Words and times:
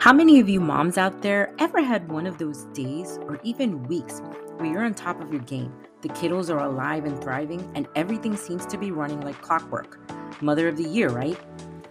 How 0.00 0.14
many 0.14 0.40
of 0.40 0.48
you 0.48 0.60
moms 0.60 0.96
out 0.96 1.20
there 1.20 1.54
ever 1.58 1.82
had 1.82 2.10
one 2.10 2.26
of 2.26 2.38
those 2.38 2.64
days 2.72 3.18
or 3.24 3.38
even 3.42 3.82
weeks 3.82 4.22
where 4.56 4.64
you're 4.64 4.82
on 4.82 4.94
top 4.94 5.20
of 5.20 5.30
your 5.30 5.42
game? 5.42 5.74
The 6.00 6.08
kiddos 6.08 6.48
are 6.48 6.64
alive 6.64 7.04
and 7.04 7.22
thriving, 7.22 7.70
and 7.74 7.86
everything 7.94 8.34
seems 8.34 8.64
to 8.64 8.78
be 8.78 8.92
running 8.92 9.20
like 9.20 9.42
clockwork. 9.42 10.00
Mother 10.40 10.68
of 10.68 10.78
the 10.78 10.88
year, 10.88 11.10
right? 11.10 11.38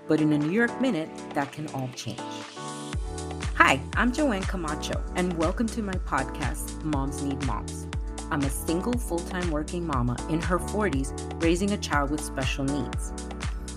But 0.08 0.22
in 0.22 0.34
a 0.34 0.40
New 0.40 0.50
York 0.50 0.82
minute, 0.82 1.12
that 1.36 1.52
can 1.52 1.68
all 1.68 1.88
change. 1.96 2.20
Hi, 3.54 3.80
I'm 3.96 4.12
Joanne 4.12 4.42
Camacho, 4.42 5.04
and 5.16 5.38
welcome 5.38 5.68
to 5.68 5.84
my 5.84 5.94
podcast, 5.94 6.84
Moms 6.84 7.22
Need 7.22 7.46
Moms. 7.46 7.86
I'm 8.32 8.42
a 8.42 8.50
single 8.50 8.94
full 8.94 9.20
time 9.20 9.52
working 9.52 9.86
mama 9.86 10.18
in 10.30 10.42
her 10.42 10.58
40s 10.58 11.44
raising 11.44 11.74
a 11.74 11.78
child 11.78 12.10
with 12.10 12.22
special 12.22 12.64
needs. 12.64 13.14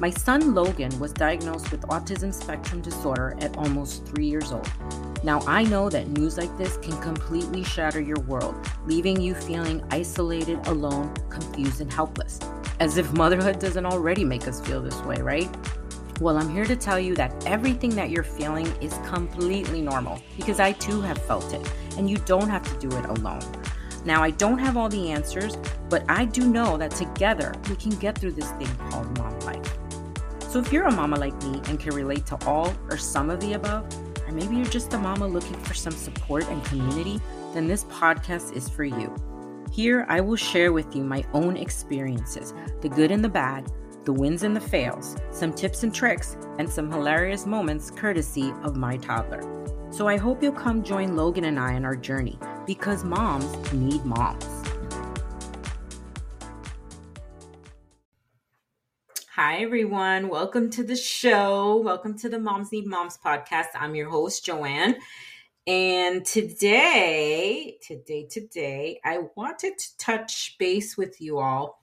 My 0.02 0.10
son 0.10 0.52
Logan 0.52 0.98
was 0.98 1.12
diagnosed 1.12 1.70
with 1.70 1.82
autism 1.82 2.34
spectrum 2.34 2.80
disorder 2.80 3.36
at 3.38 3.56
almost 3.56 4.04
three 4.04 4.26
years 4.26 4.50
old. 4.50 4.68
Now, 5.22 5.42
I 5.46 5.62
know 5.62 5.88
that 5.90 6.08
news 6.08 6.36
like 6.36 6.58
this 6.58 6.76
can 6.78 7.00
completely 7.00 7.62
shatter 7.62 8.00
your 8.00 8.18
world, 8.22 8.56
leaving 8.84 9.20
you 9.20 9.32
feeling 9.32 9.80
isolated, 9.92 10.58
alone, 10.66 11.14
confused, 11.30 11.80
and 11.80 11.92
helpless. 11.92 12.40
As 12.80 12.96
if 12.96 13.12
motherhood 13.12 13.60
doesn't 13.60 13.86
already 13.86 14.24
make 14.24 14.48
us 14.48 14.60
feel 14.60 14.82
this 14.82 15.00
way, 15.02 15.22
right? 15.22 15.48
Well, 16.20 16.36
I'm 16.36 16.50
here 16.50 16.64
to 16.64 16.74
tell 16.74 16.98
you 16.98 17.14
that 17.14 17.46
everything 17.46 17.90
that 17.90 18.10
you're 18.10 18.24
feeling 18.24 18.66
is 18.80 18.94
completely 19.06 19.82
normal 19.82 20.20
because 20.36 20.58
I 20.58 20.72
too 20.72 21.00
have 21.02 21.18
felt 21.18 21.52
it, 21.52 21.72
and 21.96 22.10
you 22.10 22.16
don't 22.16 22.48
have 22.48 22.64
to 22.64 22.88
do 22.88 22.96
it 22.96 23.04
alone. 23.04 23.44
Now, 24.04 24.24
I 24.24 24.32
don't 24.32 24.58
have 24.58 24.76
all 24.76 24.88
the 24.88 25.12
answers, 25.12 25.56
but 25.88 26.04
I 26.08 26.24
do 26.24 26.48
know 26.48 26.76
that 26.76 26.90
together 26.90 27.54
we 27.70 27.76
can 27.76 27.90
get 27.90 28.18
through 28.18 28.32
this 28.32 28.50
thing 28.54 28.74
called 28.90 29.16
mom 29.16 29.38
life. 29.40 29.78
So 30.52 30.58
if 30.58 30.70
you're 30.70 30.84
a 30.84 30.92
mama 30.92 31.16
like 31.16 31.32
me 31.44 31.62
and 31.68 31.80
can 31.80 31.94
relate 31.94 32.26
to 32.26 32.36
all 32.46 32.74
or 32.90 32.98
some 32.98 33.30
of 33.30 33.40
the 33.40 33.54
above, 33.54 33.86
or 34.26 34.32
maybe 34.32 34.54
you're 34.54 34.66
just 34.66 34.92
a 34.92 34.98
mama 34.98 35.26
looking 35.26 35.56
for 35.60 35.72
some 35.72 35.94
support 35.94 36.46
and 36.50 36.62
community, 36.66 37.22
then 37.54 37.66
this 37.66 37.84
podcast 37.84 38.52
is 38.52 38.68
for 38.68 38.84
you. 38.84 39.16
Here, 39.72 40.04
I 40.10 40.20
will 40.20 40.36
share 40.36 40.74
with 40.74 40.94
you 40.94 41.04
my 41.04 41.24
own 41.32 41.56
experiences 41.56 42.52
the 42.82 42.90
good 42.90 43.10
and 43.10 43.24
the 43.24 43.30
bad, 43.30 43.72
the 44.04 44.12
wins 44.12 44.42
and 44.42 44.54
the 44.54 44.60
fails, 44.60 45.16
some 45.30 45.54
tips 45.54 45.84
and 45.84 45.94
tricks, 45.94 46.36
and 46.58 46.68
some 46.68 46.92
hilarious 46.92 47.46
moments 47.46 47.90
courtesy 47.90 48.52
of 48.62 48.76
my 48.76 48.98
toddler. 48.98 49.40
So 49.90 50.06
I 50.06 50.18
hope 50.18 50.42
you'll 50.42 50.52
come 50.52 50.82
join 50.82 51.16
Logan 51.16 51.44
and 51.44 51.58
I 51.58 51.76
on 51.76 51.86
our 51.86 51.96
journey 51.96 52.38
because 52.66 53.04
moms 53.04 53.72
need 53.72 54.04
moms. 54.04 54.51
Hi, 59.44 59.56
everyone. 59.56 60.28
Welcome 60.28 60.70
to 60.70 60.84
the 60.84 60.94
show. 60.94 61.78
Welcome 61.78 62.16
to 62.18 62.28
the 62.28 62.38
Moms 62.38 62.70
Need 62.70 62.86
Moms 62.86 63.18
podcast. 63.18 63.70
I'm 63.74 63.96
your 63.96 64.08
host, 64.08 64.44
Joanne. 64.44 64.94
And 65.66 66.24
today, 66.24 67.76
today, 67.82 68.28
today, 68.30 69.00
I 69.04 69.22
wanted 69.34 69.76
to 69.76 69.96
touch 69.98 70.54
base 70.60 70.96
with 70.96 71.20
you 71.20 71.40
all 71.40 71.82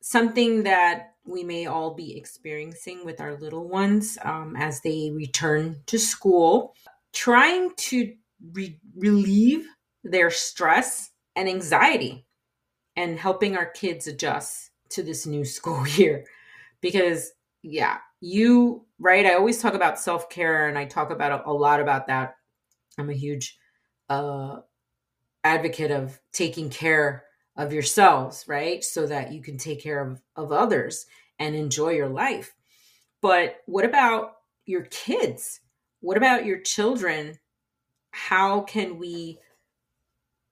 something 0.00 0.64
that 0.64 1.12
we 1.24 1.44
may 1.44 1.66
all 1.66 1.94
be 1.94 2.16
experiencing 2.16 3.04
with 3.04 3.20
our 3.20 3.38
little 3.38 3.68
ones 3.68 4.18
um, 4.24 4.56
as 4.56 4.80
they 4.80 5.12
return 5.14 5.76
to 5.86 6.00
school, 6.00 6.74
trying 7.12 7.70
to 7.76 8.12
re- 8.54 8.80
relieve 8.96 9.68
their 10.02 10.32
stress 10.32 11.10
and 11.36 11.48
anxiety 11.48 12.26
and 12.96 13.20
helping 13.20 13.56
our 13.56 13.66
kids 13.66 14.08
adjust 14.08 14.72
to 14.88 15.04
this 15.04 15.26
new 15.26 15.44
school 15.58 15.86
year 15.86 16.24
because 16.80 17.30
yeah. 17.62 17.98
you 18.20 18.84
right 18.98 19.26
i 19.26 19.34
always 19.34 19.60
talk 19.60 19.74
about 19.74 19.98
self-care 19.98 20.68
and 20.68 20.78
i 20.78 20.84
talk 20.84 21.10
about 21.10 21.40
a, 21.40 21.48
a 21.48 21.52
lot 21.52 21.80
about 21.80 22.06
that. 22.06 22.36
I'm 22.98 23.10
a 23.10 23.14
huge 23.14 23.58
uh 24.08 24.60
advocate 25.44 25.90
of 25.90 26.18
taking 26.32 26.68
care 26.68 27.24
of 27.56 27.72
yourselves 27.72 28.44
right 28.46 28.82
so 28.84 29.06
that 29.06 29.32
you 29.32 29.42
can 29.42 29.58
take 29.58 29.82
care 29.82 30.00
of, 30.00 30.20
of 30.36 30.52
others 30.52 31.06
and 31.38 31.54
enjoy 31.54 31.90
your 31.90 32.08
life. 32.08 32.54
But 33.20 33.56
what 33.66 33.84
about 33.84 34.36
your 34.66 34.82
kids? 34.82 35.60
What 36.00 36.16
about 36.16 36.44
your 36.44 36.60
children? 36.60 37.38
How 38.10 38.60
can 38.62 38.98
we 38.98 39.38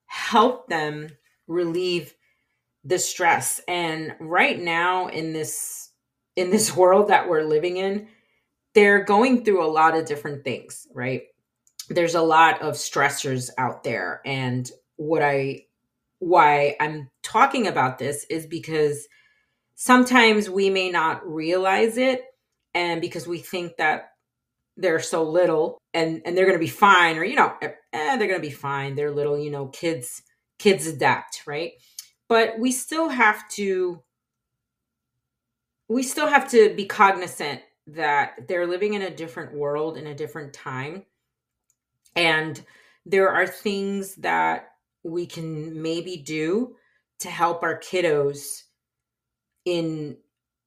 help 0.07 0.67
them 0.67 1.09
relieve 1.47 2.13
the 2.83 2.99
stress? 2.99 3.61
And 3.67 4.15
right 4.19 4.59
now 4.59 5.07
in 5.07 5.33
this 5.33 5.86
in 6.37 6.51
this 6.51 6.73
world 6.75 7.09
that 7.09 7.27
we're 7.27 7.43
living 7.43 7.75
in, 7.75 8.07
they're 8.73 9.03
going 9.03 9.43
through 9.43 9.65
a 9.65 9.67
lot 9.67 9.97
of 9.97 10.05
different 10.05 10.43
things, 10.43 10.87
right? 10.93 11.23
There's 11.89 12.15
a 12.15 12.21
lot 12.21 12.61
of 12.61 12.75
stressors 12.75 13.49
out 13.57 13.83
there. 13.83 14.21
And 14.23 14.69
what 14.97 15.23
I, 15.23 15.65
why 16.19 16.77
I'm 16.79 17.09
talking 17.23 17.67
about 17.67 17.97
this 17.97 18.25
is 18.29 18.45
because 18.45 19.07
sometimes 19.75 20.49
we 20.49 20.69
may 20.69 20.91
not 20.91 21.27
realize 21.27 21.97
it. 21.97 22.21
And 22.73 23.01
because 23.01 23.27
we 23.27 23.39
think 23.39 23.77
that 23.77 24.11
they're 24.75 24.99
so 24.99 25.23
little 25.23 25.79
and, 25.95 26.21
and 26.23 26.37
they're 26.37 26.45
going 26.45 26.59
to 26.59 26.63
be 26.63 26.67
fine, 26.67 27.17
or, 27.17 27.23
you 27.23 27.35
know, 27.35 27.55
eh, 27.63 27.71
they're 27.91 28.27
going 28.27 28.39
to 28.39 28.47
be 28.47 28.51
fine. 28.51 28.93
They're 28.93 29.09
little, 29.09 29.39
you 29.39 29.49
know, 29.49 29.67
kids, 29.69 30.21
kids 30.59 30.85
adapt, 30.85 31.41
right? 31.47 31.71
But 32.29 32.59
we 32.59 32.71
still 32.71 33.09
have 33.09 33.49
to 33.51 34.03
we 35.87 36.03
still 36.03 36.27
have 36.27 36.49
to 36.51 36.73
be 36.75 36.85
cognizant 36.85 37.61
that 37.87 38.47
they're 38.47 38.67
living 38.67 38.93
in 38.93 39.03
a 39.03 39.15
different 39.15 39.53
world 39.53 39.97
in 39.97 40.07
a 40.07 40.15
different 40.15 40.53
time. 40.53 41.05
And 42.15 42.63
there 43.05 43.29
are 43.29 43.47
things 43.47 44.15
that 44.15 44.69
we 45.03 45.25
can 45.25 45.81
maybe 45.81 46.17
do 46.17 46.75
to 47.19 47.29
help 47.29 47.63
our 47.63 47.79
kiddos 47.79 48.63
in 49.65 50.17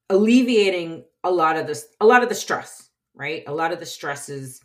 alleviating 0.09 1.05
a 1.23 1.31
lot 1.31 1.57
of 1.57 1.67
this 1.67 1.89
a 2.01 2.07
lot 2.07 2.23
of 2.23 2.29
the 2.29 2.35
stress 2.35 2.91
right? 3.21 3.45
A 3.47 3.53
lot 3.53 3.73
of 3.73 3.81
the 3.81 3.87
stresses 3.87 4.63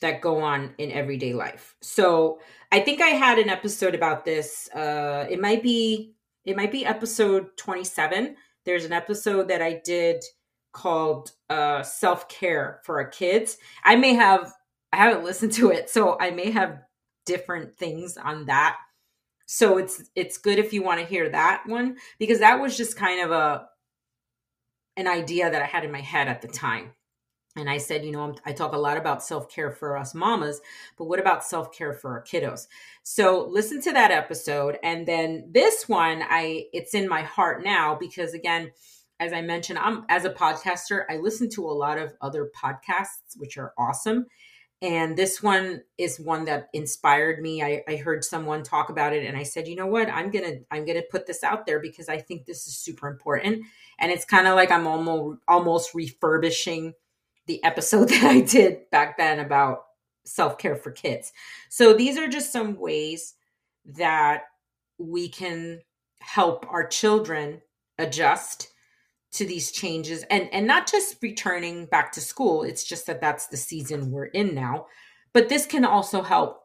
that 0.00 0.20
go 0.20 0.40
on 0.40 0.74
in 0.78 0.92
everyday 0.92 1.32
life. 1.32 1.74
So 1.80 2.38
i 2.70 2.78
think 2.78 3.00
i 3.00 3.06
had 3.06 3.38
an 3.38 3.48
episode 3.48 3.94
about 3.94 4.26
this 4.26 4.68
uh 4.74 5.26
it 5.30 5.40
might 5.40 5.62
be 5.62 6.14
it 6.44 6.54
might 6.54 6.70
be 6.70 6.84
episode 6.84 7.56
27 7.56 8.36
there's 8.68 8.84
an 8.84 8.92
episode 8.92 9.48
that 9.48 9.62
I 9.62 9.80
did 9.82 10.22
called 10.72 11.32
uh, 11.48 11.82
Self 11.82 12.28
Care 12.28 12.80
for 12.84 12.98
Our 13.00 13.08
Kids. 13.08 13.56
I 13.82 13.96
may 13.96 14.12
have, 14.12 14.52
I 14.92 14.98
haven't 14.98 15.24
listened 15.24 15.52
to 15.52 15.70
it, 15.70 15.88
so 15.88 16.18
I 16.20 16.32
may 16.32 16.50
have 16.50 16.82
different 17.24 17.78
things 17.78 18.18
on 18.18 18.44
that. 18.44 18.76
So 19.46 19.78
it's 19.78 20.02
it's 20.14 20.36
good 20.36 20.58
if 20.58 20.74
you 20.74 20.82
want 20.82 21.00
to 21.00 21.06
hear 21.06 21.30
that 21.30 21.62
one 21.64 21.96
because 22.18 22.40
that 22.40 22.60
was 22.60 22.76
just 22.76 22.98
kind 22.98 23.24
of 23.24 23.30
a 23.30 23.66
an 24.98 25.06
idea 25.06 25.50
that 25.50 25.62
I 25.62 25.64
had 25.64 25.84
in 25.84 25.90
my 25.90 26.02
head 26.02 26.28
at 26.28 26.42
the 26.42 26.48
time. 26.48 26.90
And 27.58 27.68
I 27.68 27.78
said, 27.78 28.04
you 28.04 28.12
know, 28.12 28.34
i 28.44 28.52
talk 28.52 28.72
a 28.72 28.78
lot 28.78 28.96
about 28.96 29.22
self 29.22 29.50
care 29.50 29.70
for 29.70 29.96
us 29.96 30.14
mamas, 30.14 30.60
but 30.96 31.06
what 31.06 31.18
about 31.18 31.44
self 31.44 31.72
care 31.72 31.92
for 31.92 32.12
our 32.12 32.22
kiddos? 32.22 32.68
So 33.02 33.46
listen 33.50 33.80
to 33.82 33.92
that 33.92 34.10
episode, 34.10 34.78
and 34.82 35.06
then 35.06 35.48
this 35.50 35.88
one, 35.88 36.22
I 36.22 36.66
it's 36.72 36.94
in 36.94 37.08
my 37.08 37.22
heart 37.22 37.64
now 37.64 37.96
because 37.96 38.34
again, 38.34 38.70
as 39.20 39.32
I 39.32 39.40
mentioned, 39.40 39.78
I'm 39.78 40.04
as 40.08 40.24
a 40.24 40.30
podcaster, 40.30 41.04
I 41.10 41.16
listen 41.16 41.50
to 41.50 41.66
a 41.66 41.72
lot 41.72 41.98
of 41.98 42.14
other 42.20 42.50
podcasts, 42.56 43.36
which 43.36 43.58
are 43.58 43.72
awesome. 43.76 44.26
And 44.80 45.16
this 45.16 45.42
one 45.42 45.82
is 45.98 46.20
one 46.20 46.44
that 46.44 46.68
inspired 46.72 47.42
me. 47.42 47.62
I, 47.64 47.82
I 47.88 47.96
heard 47.96 48.22
someone 48.22 48.62
talk 48.62 48.90
about 48.90 49.12
it, 49.12 49.26
and 49.26 49.36
I 49.36 49.42
said, 49.42 49.66
you 49.66 49.74
know 49.74 49.88
what, 49.88 50.08
I'm 50.08 50.30
gonna 50.30 50.58
I'm 50.70 50.84
gonna 50.84 51.02
put 51.10 51.26
this 51.26 51.42
out 51.42 51.66
there 51.66 51.80
because 51.80 52.08
I 52.08 52.18
think 52.18 52.46
this 52.46 52.68
is 52.68 52.76
super 52.78 53.08
important. 53.08 53.64
And 53.98 54.12
it's 54.12 54.24
kind 54.24 54.46
of 54.46 54.54
like 54.54 54.70
I'm 54.70 54.86
almost 54.86 55.40
almost 55.48 55.94
refurbishing 55.94 56.94
the 57.48 57.62
episode 57.64 58.08
that 58.10 58.24
I 58.24 58.40
did 58.40 58.88
back 58.90 59.18
then 59.18 59.40
about 59.40 59.86
self 60.24 60.58
care 60.58 60.76
for 60.76 60.92
kids. 60.92 61.32
So 61.68 61.94
these 61.94 62.16
are 62.16 62.28
just 62.28 62.52
some 62.52 62.78
ways 62.78 63.34
that 63.96 64.42
we 64.98 65.28
can 65.28 65.80
help 66.20 66.66
our 66.70 66.86
children 66.86 67.62
adjust 67.98 68.68
to 69.30 69.44
these 69.44 69.70
changes 69.72 70.24
and 70.30 70.48
and 70.52 70.66
not 70.66 70.90
just 70.90 71.16
returning 71.22 71.86
back 71.86 72.12
to 72.12 72.20
school. 72.20 72.62
It's 72.62 72.84
just 72.84 73.06
that 73.06 73.20
that's 73.20 73.46
the 73.48 73.56
season 73.56 74.10
we're 74.10 74.26
in 74.26 74.54
now. 74.54 74.86
But 75.32 75.48
this 75.48 75.66
can 75.66 75.84
also 75.84 76.22
help 76.22 76.62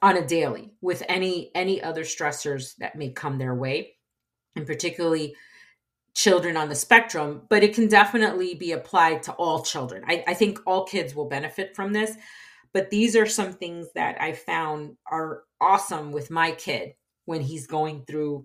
on 0.00 0.16
a 0.16 0.26
daily 0.26 0.72
with 0.80 1.02
any 1.08 1.50
any 1.54 1.82
other 1.82 2.02
stressors 2.02 2.76
that 2.76 2.96
may 2.96 3.10
come 3.10 3.38
their 3.38 3.54
way. 3.54 3.94
And 4.56 4.66
particularly 4.66 5.34
children 6.14 6.56
on 6.56 6.68
the 6.68 6.74
spectrum, 6.74 7.42
but 7.48 7.62
it 7.62 7.74
can 7.74 7.88
definitely 7.88 8.54
be 8.54 8.72
applied 8.72 9.22
to 9.22 9.32
all 9.32 9.62
children. 9.62 10.04
I, 10.06 10.22
I, 10.26 10.34
think 10.34 10.58
all 10.66 10.84
kids 10.84 11.14
will 11.14 11.28
benefit 11.28 11.74
from 11.74 11.92
this, 11.92 12.16
but 12.74 12.90
these 12.90 13.16
are 13.16 13.26
some 13.26 13.52
things 13.52 13.88
that 13.94 14.20
I 14.20 14.32
found 14.32 14.96
are 15.10 15.44
awesome 15.60 16.12
with 16.12 16.30
my 16.30 16.52
kid 16.52 16.92
when 17.24 17.40
he's 17.40 17.66
going 17.66 18.04
through 18.04 18.44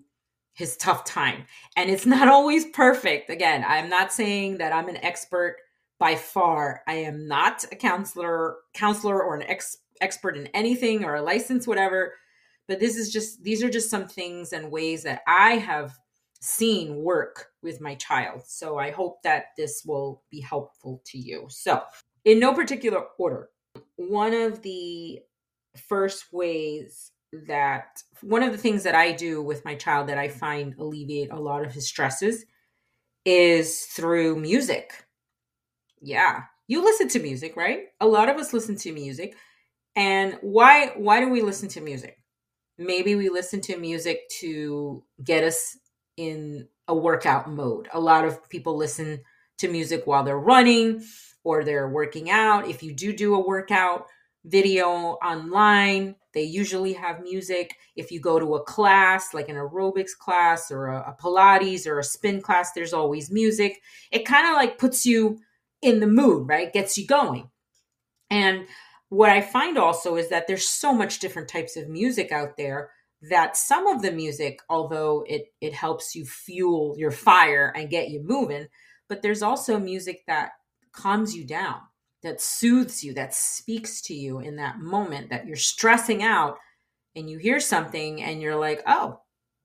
his 0.54 0.76
tough 0.76 1.04
time. 1.04 1.44
And 1.76 1.90
it's 1.90 2.06
not 2.06 2.28
always 2.28 2.66
perfect. 2.66 3.30
Again, 3.30 3.64
I'm 3.66 3.88
not 3.88 4.12
saying 4.12 4.58
that 4.58 4.72
I'm 4.72 4.88
an 4.88 5.04
expert 5.04 5.56
by 5.98 6.14
far. 6.14 6.82
I 6.86 6.94
am 6.94 7.26
not 7.28 7.64
a 7.70 7.76
counselor, 7.76 8.56
counselor 8.72 9.22
or 9.22 9.36
an 9.36 9.42
ex, 9.42 9.76
expert 10.00 10.36
in 10.36 10.46
anything 10.48 11.04
or 11.04 11.16
a 11.16 11.22
license, 11.22 11.66
whatever. 11.66 12.14
But 12.66 12.80
this 12.80 12.96
is 12.96 13.10
just 13.12 13.42
these 13.42 13.62
are 13.62 13.70
just 13.70 13.90
some 13.90 14.06
things 14.06 14.52
and 14.52 14.70
ways 14.70 15.02
that 15.04 15.22
I 15.26 15.56
have 15.56 15.96
seen 16.40 16.96
work 16.96 17.47
with 17.62 17.80
my 17.80 17.94
child. 17.96 18.42
So 18.46 18.78
I 18.78 18.90
hope 18.90 19.22
that 19.22 19.46
this 19.56 19.82
will 19.86 20.22
be 20.30 20.40
helpful 20.40 21.02
to 21.06 21.18
you. 21.18 21.46
So, 21.48 21.82
in 22.24 22.38
no 22.38 22.52
particular 22.52 23.04
order, 23.18 23.48
one 23.96 24.34
of 24.34 24.62
the 24.62 25.20
first 25.88 26.32
ways 26.32 27.12
that 27.46 28.02
one 28.22 28.42
of 28.42 28.52
the 28.52 28.58
things 28.58 28.82
that 28.82 28.94
I 28.94 29.12
do 29.12 29.42
with 29.42 29.64
my 29.64 29.74
child 29.74 30.08
that 30.08 30.18
I 30.18 30.28
find 30.28 30.74
alleviate 30.78 31.30
a 31.30 31.38
lot 31.38 31.64
of 31.64 31.72
his 31.72 31.86
stresses 31.86 32.44
is 33.24 33.84
through 33.84 34.40
music. 34.40 35.04
Yeah. 36.00 36.42
You 36.66 36.82
listen 36.82 37.08
to 37.08 37.20
music, 37.20 37.56
right? 37.56 37.84
A 38.00 38.06
lot 38.06 38.28
of 38.28 38.36
us 38.36 38.52
listen 38.52 38.76
to 38.76 38.92
music. 38.92 39.36
And 39.96 40.38
why 40.40 40.92
why 40.96 41.20
do 41.20 41.28
we 41.28 41.42
listen 41.42 41.68
to 41.70 41.80
music? 41.80 42.18
Maybe 42.78 43.16
we 43.16 43.28
listen 43.28 43.60
to 43.62 43.76
music 43.76 44.28
to 44.40 45.02
get 45.24 45.42
us 45.42 45.76
in 46.16 46.68
a 46.88 46.94
workout 46.94 47.50
mode. 47.50 47.88
A 47.92 48.00
lot 48.00 48.24
of 48.24 48.48
people 48.48 48.76
listen 48.76 49.20
to 49.58 49.68
music 49.68 50.06
while 50.06 50.24
they're 50.24 50.38
running 50.38 51.04
or 51.44 51.62
they're 51.62 51.88
working 51.88 52.30
out. 52.30 52.68
If 52.68 52.82
you 52.82 52.92
do 52.92 53.12
do 53.12 53.34
a 53.34 53.46
workout 53.46 54.06
video 54.44 54.88
online, 55.22 56.16
they 56.32 56.42
usually 56.42 56.92
have 56.94 57.22
music. 57.22 57.76
If 57.96 58.10
you 58.10 58.20
go 58.20 58.38
to 58.38 58.54
a 58.54 58.62
class, 58.62 59.34
like 59.34 59.48
an 59.48 59.56
aerobics 59.56 60.16
class 60.18 60.70
or 60.70 60.86
a, 60.86 61.10
a 61.10 61.16
Pilates 61.20 61.86
or 61.86 61.98
a 61.98 62.04
spin 62.04 62.40
class, 62.40 62.72
there's 62.72 62.92
always 62.92 63.30
music. 63.30 63.80
It 64.10 64.26
kind 64.26 64.46
of 64.46 64.54
like 64.54 64.78
puts 64.78 65.04
you 65.04 65.38
in 65.82 66.00
the 66.00 66.06
mood, 66.06 66.48
right? 66.48 66.72
Gets 66.72 66.96
you 66.98 67.06
going. 67.06 67.50
And 68.30 68.66
what 69.08 69.30
I 69.30 69.40
find 69.40 69.78
also 69.78 70.16
is 70.16 70.28
that 70.28 70.46
there's 70.46 70.68
so 70.68 70.92
much 70.92 71.18
different 71.18 71.48
types 71.48 71.76
of 71.76 71.88
music 71.88 72.30
out 72.30 72.56
there 72.56 72.90
that 73.22 73.56
some 73.56 73.86
of 73.86 74.02
the 74.02 74.12
music, 74.12 74.60
although 74.68 75.24
it 75.28 75.52
it 75.60 75.72
helps 75.74 76.14
you 76.14 76.24
fuel 76.24 76.94
your 76.98 77.10
fire 77.10 77.72
and 77.76 77.90
get 77.90 78.10
you 78.10 78.22
moving, 78.22 78.68
but 79.08 79.22
there's 79.22 79.42
also 79.42 79.78
music 79.78 80.22
that 80.26 80.52
calms 80.92 81.34
you 81.36 81.44
down, 81.44 81.80
that 82.22 82.40
soothes 82.40 83.02
you, 83.04 83.14
that 83.14 83.34
speaks 83.34 84.00
to 84.02 84.14
you 84.14 84.40
in 84.40 84.56
that 84.56 84.78
moment 84.78 85.30
that 85.30 85.46
you're 85.46 85.56
stressing 85.56 86.22
out 86.22 86.58
and 87.16 87.30
you 87.30 87.38
hear 87.38 87.60
something 87.60 88.22
and 88.22 88.40
you're 88.42 88.56
like, 88.56 88.82
"Oh, 88.86 89.20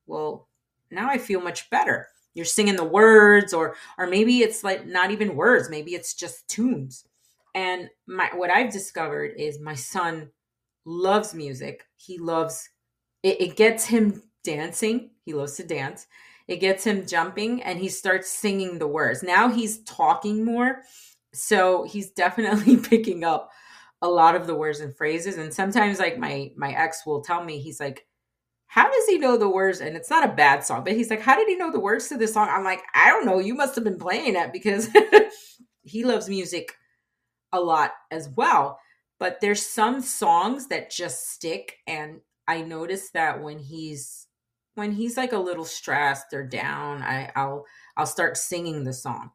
well, 0.06 0.48
now 0.90 1.08
I 1.10 1.18
feel 1.18 1.40
much 1.40 1.70
better." 1.70 2.08
You're 2.34 2.44
singing 2.46 2.76
the 2.76 2.84
words 2.84 3.54
or 3.54 3.76
or 3.98 4.06
maybe 4.08 4.40
it's 4.40 4.64
like 4.64 4.86
not 4.86 5.10
even 5.12 5.36
words, 5.36 5.70
maybe 5.70 5.94
it's 5.94 6.14
just 6.14 6.48
tunes. 6.48 7.04
And 7.54 7.90
my 8.06 8.30
what 8.34 8.50
I've 8.50 8.72
discovered 8.72 9.34
is 9.38 9.60
my 9.60 9.74
son 9.74 10.30
loves 10.84 11.34
music. 11.34 11.86
He 11.96 12.18
loves 12.18 12.68
it, 13.24 13.40
it 13.40 13.56
gets 13.56 13.86
him 13.86 14.22
dancing. 14.44 15.10
He 15.24 15.32
loves 15.32 15.54
to 15.54 15.64
dance. 15.64 16.06
It 16.46 16.58
gets 16.58 16.84
him 16.84 17.06
jumping 17.06 17.62
and 17.62 17.78
he 17.78 17.88
starts 17.88 18.30
singing 18.30 18.78
the 18.78 18.86
words. 18.86 19.22
Now 19.22 19.48
he's 19.48 19.82
talking 19.84 20.44
more. 20.44 20.82
So 21.32 21.84
he's 21.84 22.10
definitely 22.10 22.76
picking 22.88 23.24
up 23.24 23.50
a 24.02 24.08
lot 24.08 24.36
of 24.36 24.46
the 24.46 24.54
words 24.54 24.80
and 24.80 24.94
phrases. 24.94 25.38
And 25.38 25.52
sometimes 25.52 25.98
like 25.98 26.18
my 26.18 26.52
my 26.56 26.72
ex 26.72 27.06
will 27.06 27.22
tell 27.22 27.42
me, 27.42 27.58
he's 27.58 27.80
like, 27.80 28.06
how 28.66 28.90
does 28.90 29.06
he 29.06 29.18
know 29.18 29.38
the 29.38 29.48
words? 29.48 29.80
And 29.80 29.96
it's 29.96 30.10
not 30.10 30.28
a 30.28 30.34
bad 30.34 30.62
song, 30.62 30.84
but 30.84 30.92
he's 30.92 31.08
like, 31.08 31.22
how 31.22 31.36
did 31.36 31.48
he 31.48 31.56
know 31.56 31.72
the 31.72 31.80
words 31.80 32.08
to 32.08 32.18
this 32.18 32.34
song? 32.34 32.48
I'm 32.50 32.64
like, 32.64 32.82
I 32.94 33.08
don't 33.08 33.24
know. 33.24 33.38
You 33.38 33.54
must 33.54 33.74
have 33.76 33.84
been 33.84 33.98
playing 33.98 34.36
it 34.36 34.52
because 34.52 34.88
he 35.82 36.04
loves 36.04 36.28
music 36.28 36.74
a 37.52 37.60
lot 37.60 37.92
as 38.10 38.28
well. 38.36 38.78
But 39.18 39.40
there's 39.40 39.64
some 39.64 40.02
songs 40.02 40.66
that 40.66 40.90
just 40.90 41.30
stick. 41.30 41.78
And 41.86 42.20
I 42.46 42.62
notice 42.62 43.10
that 43.10 43.42
when 43.42 43.58
he's 43.58 44.26
when 44.74 44.92
he's 44.92 45.16
like 45.16 45.32
a 45.32 45.38
little 45.38 45.64
stressed 45.64 46.32
or 46.32 46.44
down, 46.44 47.02
I, 47.02 47.30
I'll 47.36 47.64
I'll 47.96 48.06
start 48.06 48.36
singing 48.36 48.84
the 48.84 48.92
song, 48.92 49.30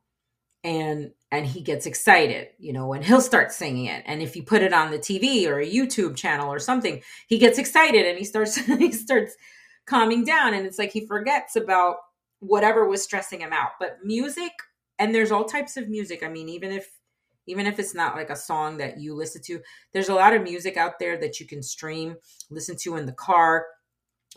and 0.64 1.12
and 1.32 1.46
he 1.46 1.62
gets 1.62 1.86
excited, 1.86 2.50
you 2.58 2.74
know, 2.74 2.94
and 2.94 3.04
he'll 3.06 3.22
start 3.22 3.52
singing 3.52 3.86
it. 3.86 4.04
And 4.06 4.22
if 4.22 4.36
you 4.36 4.44
put 4.44 4.62
it 4.62 4.74
on 4.74 4.92
the 4.92 5.00
TV 5.00 5.48
or 5.48 5.60
a 5.60 5.70
YouTube 5.70 6.16
channel 6.16 6.52
or 6.52 6.60
something, 6.60 7.02
he 7.28 7.38
gets 7.38 7.58
excited 7.58 8.06
and 8.06 8.18
he 8.18 8.26
starts 8.26 8.56
he 8.66 8.92
starts 8.92 9.36
calming 9.86 10.24
down, 10.24 10.54
and 10.54 10.66
it's 10.66 10.80
like 10.80 10.92
he 10.92 11.06
forgets 11.06 11.56
about 11.56 11.98
whatever 12.40 12.88
was 12.88 13.04
stressing 13.04 13.42
him 13.42 13.54
out. 13.54 13.72
But 13.80 14.00
music, 14.04 14.52
and 14.98 15.14
there's 15.16 15.32
all 15.32 15.46
types 15.46 15.78
of 15.78 15.90
music. 15.90 16.24
I 16.24 16.30
mean, 16.30 16.50
even 16.50 16.72
if 16.72 16.90
even 17.50 17.66
if 17.66 17.80
it's 17.80 17.96
not 17.96 18.16
like 18.16 18.30
a 18.30 18.36
song 18.36 18.78
that 18.78 19.00
you 19.00 19.13
listen 19.13 19.42
to 19.42 19.60
there's 19.94 20.10
a 20.10 20.16
lot 20.16 20.34
of 20.34 20.44
music 20.44 20.78
out 20.78 21.00
there 21.00 21.18
that 21.18 21.40
you 21.40 21.46
can 21.46 21.62
stream 21.62 22.16
listen 22.50 22.75
to 22.78 22.96
in 22.96 23.06
the 23.06 23.12
car 23.12 23.66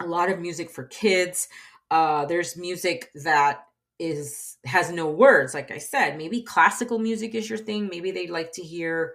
a 0.00 0.06
lot 0.06 0.30
of 0.30 0.40
music 0.40 0.70
for 0.70 0.84
kids 0.84 1.48
uh, 1.90 2.24
there's 2.24 2.56
music 2.56 3.10
that 3.24 3.60
is 3.98 4.56
has 4.64 4.90
no 4.90 5.06
words 5.06 5.54
like 5.54 5.70
i 5.70 5.78
said 5.78 6.16
maybe 6.16 6.42
classical 6.42 6.98
music 6.98 7.34
is 7.34 7.48
your 7.48 7.58
thing 7.58 7.88
maybe 7.88 8.10
they 8.10 8.26
like 8.26 8.50
to 8.52 8.62
hear 8.62 9.14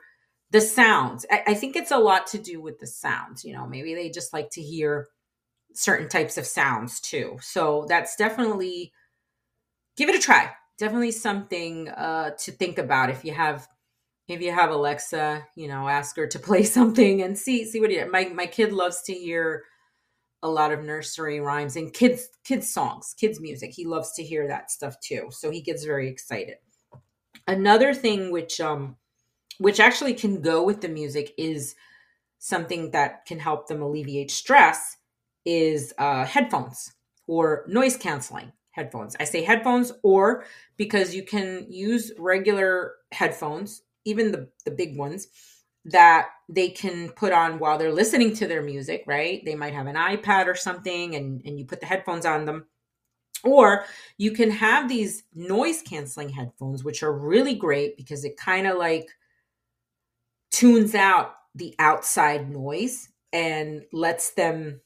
the 0.51 0.61
sounds. 0.61 1.25
I, 1.29 1.43
I 1.47 1.53
think 1.53 1.75
it's 1.75 1.91
a 1.91 1.97
lot 1.97 2.27
to 2.27 2.37
do 2.37 2.61
with 2.61 2.79
the 2.79 2.87
sounds 2.87 3.43
you 3.43 3.53
know 3.53 3.67
maybe 3.67 3.93
they 3.93 4.09
just 4.09 4.33
like 4.33 4.49
to 4.51 4.61
hear 4.61 5.09
certain 5.73 6.09
types 6.09 6.37
of 6.37 6.45
sounds 6.45 6.99
too. 6.99 7.37
So 7.41 7.85
that's 7.87 8.15
definitely 8.15 8.91
give 9.95 10.09
it 10.09 10.15
a 10.15 10.19
try. 10.19 10.51
Definitely 10.79 11.11
something 11.11 11.89
uh, 11.89 12.31
to 12.39 12.51
think 12.51 12.77
about 12.77 13.09
if 13.09 13.25
you 13.25 13.33
have 13.33 13.67
if 14.27 14.41
you 14.41 14.51
have 14.51 14.71
Alexa, 14.71 15.47
you 15.55 15.67
know, 15.67 15.87
ask 15.87 16.15
her 16.17 16.27
to 16.27 16.39
play 16.47 16.63
something 16.63 17.21
and 17.21 17.37
see 17.37 17.65
see 17.65 17.79
what 17.79 17.91
you. 17.91 18.09
My 18.11 18.25
my 18.25 18.45
kid 18.45 18.73
loves 18.73 19.01
to 19.03 19.13
hear 19.13 19.63
a 20.43 20.49
lot 20.49 20.71
of 20.71 20.83
nursery 20.83 21.39
rhymes 21.39 21.75
and 21.75 21.93
kids 21.93 22.29
kids 22.43 22.71
songs, 22.71 23.15
kids 23.19 23.39
music. 23.39 23.73
He 23.73 23.85
loves 23.85 24.13
to 24.13 24.23
hear 24.23 24.47
that 24.47 24.71
stuff 24.71 24.99
too. 24.99 25.27
So 25.31 25.49
he 25.49 25.61
gets 25.61 25.83
very 25.83 26.09
excited. 26.09 26.55
Another 27.47 27.93
thing 27.93 28.31
which 28.31 28.59
um 28.61 28.97
which 29.59 29.79
actually 29.79 30.13
can 30.13 30.41
go 30.41 30.63
with 30.63 30.81
the 30.81 30.87
music 30.87 31.33
is 31.37 31.75
something 32.39 32.91
that 32.91 33.25
can 33.25 33.39
help 33.39 33.67
them 33.67 33.81
alleviate 33.81 34.29
stress 34.29 34.97
is 35.45 35.93
uh, 35.97 36.25
headphones 36.25 36.93
or 37.25 37.65
noise 37.67 37.97
canceling 37.97 38.51
headphones. 38.71 39.15
I 39.19 39.23
say 39.23 39.41
headphones 39.41 39.91
or 40.03 40.45
because 40.75 41.15
you 41.15 41.23
can 41.23 41.65
use 41.67 42.11
regular 42.19 42.93
headphones 43.11 43.81
even 44.07 44.31
the, 44.31 44.47
the 44.65 44.71
big 44.71 44.97
ones 44.97 45.27
that 45.85 46.29
they 46.49 46.69
can 46.69 47.09
put 47.09 47.31
on 47.33 47.59
while 47.59 47.77
they're 47.77 47.93
listening 47.93 48.33
to 48.35 48.47
their 48.47 48.61
music, 48.61 49.03
right? 49.05 49.43
They 49.45 49.55
might 49.55 49.73
have 49.73 49.87
an 49.87 49.95
iPad 49.95 50.47
or 50.47 50.55
something 50.55 51.15
and, 51.15 51.41
and 51.45 51.59
you 51.59 51.65
put 51.65 51.79
the 51.79 51.85
headphones 51.85 52.25
on 52.25 52.45
them. 52.45 52.65
Or 53.43 53.85
you 54.17 54.31
can 54.31 54.49
have 54.49 54.89
these 54.89 55.23
noise 55.35 55.81
canceling 55.81 56.29
headphones, 56.29 56.83
which 56.83 57.03
are 57.03 57.13
really 57.13 57.53
great 57.53 57.95
because 57.95 58.25
it 58.25 58.35
kind 58.35 58.65
of 58.65 58.77
like 58.77 59.07
tunes 60.51 60.95
out 60.95 61.35
the 61.55 61.75
outside 61.79 62.49
noise 62.49 63.09
and 63.31 63.83
lets 63.93 64.31
them 64.31 64.81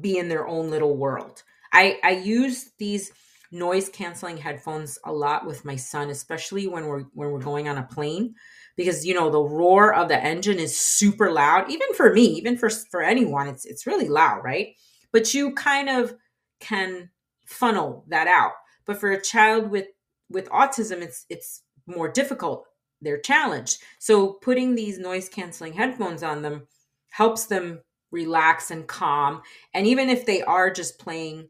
be 0.00 0.18
in 0.18 0.28
their 0.28 0.46
own 0.46 0.70
little 0.70 0.96
world. 0.96 1.42
I, 1.72 1.98
I 2.04 2.10
use 2.10 2.70
these 2.78 3.10
noise 3.52 3.88
canceling 3.88 4.36
headphones 4.36 4.98
a 5.04 5.12
lot 5.12 5.46
with 5.46 5.64
my 5.64 5.76
son, 5.76 6.10
especially 6.10 6.66
when 6.66 6.86
we're 6.86 7.04
when 7.14 7.30
we're 7.30 7.38
going 7.38 7.68
on 7.68 7.78
a 7.78 7.82
plane 7.82 8.34
because 8.76 9.06
you 9.06 9.14
know 9.14 9.30
the 9.30 9.42
roar 9.42 9.94
of 9.94 10.08
the 10.08 10.22
engine 10.22 10.58
is 10.58 10.78
super 10.78 11.32
loud 11.32 11.70
even 11.70 11.92
for 11.94 12.12
me 12.12 12.24
even 12.24 12.56
for 12.56 12.68
for 12.70 13.02
anyone 13.02 13.48
it's 13.48 13.64
it's 13.64 13.86
really 13.86 14.08
loud 14.08 14.42
right? 14.44 14.74
But 15.12 15.32
you 15.34 15.54
kind 15.54 15.88
of 15.88 16.14
can 16.60 17.10
funnel 17.46 18.04
that 18.08 18.26
out. 18.26 18.52
But 18.86 18.98
for 18.98 19.10
a 19.10 19.22
child 19.22 19.70
with 19.70 19.86
with 20.30 20.48
autism 20.50 21.02
it's 21.02 21.24
it's 21.28 21.62
more 21.86 22.10
difficult. 22.10 22.66
They're 23.00 23.20
challenged. 23.20 23.82
So 23.98 24.34
putting 24.34 24.74
these 24.74 24.98
noise 24.98 25.28
canceling 25.28 25.72
headphones 25.72 26.22
on 26.22 26.42
them 26.42 26.66
helps 27.10 27.46
them 27.46 27.80
relax 28.10 28.70
and 28.70 28.86
calm. 28.86 29.42
And 29.74 29.86
even 29.86 30.08
if 30.08 30.26
they 30.26 30.42
are 30.42 30.70
just 30.70 30.98
playing 30.98 31.48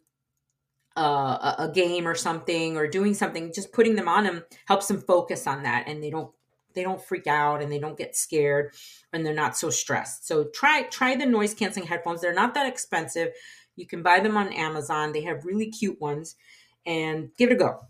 uh, 0.96 1.54
a, 1.58 1.70
game 1.72 2.08
or 2.08 2.14
something 2.14 2.76
or 2.76 2.86
doing 2.86 3.12
something 3.12 3.52
just 3.52 3.72
putting 3.72 3.94
them 3.94 4.08
on 4.08 4.24
them 4.24 4.42
helps 4.66 4.88
them 4.88 5.00
focus 5.00 5.46
on 5.46 5.62
that 5.62 5.84
and 5.86 6.02
they 6.02 6.10
don't 6.10 6.30
they 6.74 6.82
don't 6.82 7.02
freak 7.02 7.26
out 7.26 7.60
and 7.60 7.72
they 7.72 7.78
don't 7.78 7.98
get 7.98 8.16
scared 8.16 8.72
and 9.12 9.24
they're 9.24 9.34
not 9.34 9.56
so 9.56 9.70
stressed. 9.70 10.26
So 10.28 10.44
try 10.54 10.82
try 10.84 11.16
the 11.16 11.26
noise 11.26 11.54
canceling 11.54 11.86
headphones. 11.86 12.20
They're 12.20 12.34
not 12.34 12.54
that 12.54 12.66
expensive. 12.66 13.30
You 13.74 13.86
can 13.86 14.02
buy 14.02 14.20
them 14.20 14.36
on 14.36 14.52
amazon. 14.52 15.12
They 15.12 15.22
have 15.22 15.44
really 15.44 15.70
cute 15.70 16.00
ones 16.00 16.36
and 16.84 17.30
give 17.36 17.50
it 17.50 17.54
a 17.54 17.56
go. 17.56 17.80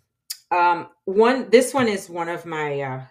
Um, 0.50 0.88
one 1.04 1.50
this 1.50 1.74
one 1.74 1.88
is 1.88 2.08
one 2.08 2.28
of 2.28 2.46
my 2.46 2.80
uh, 2.80 3.02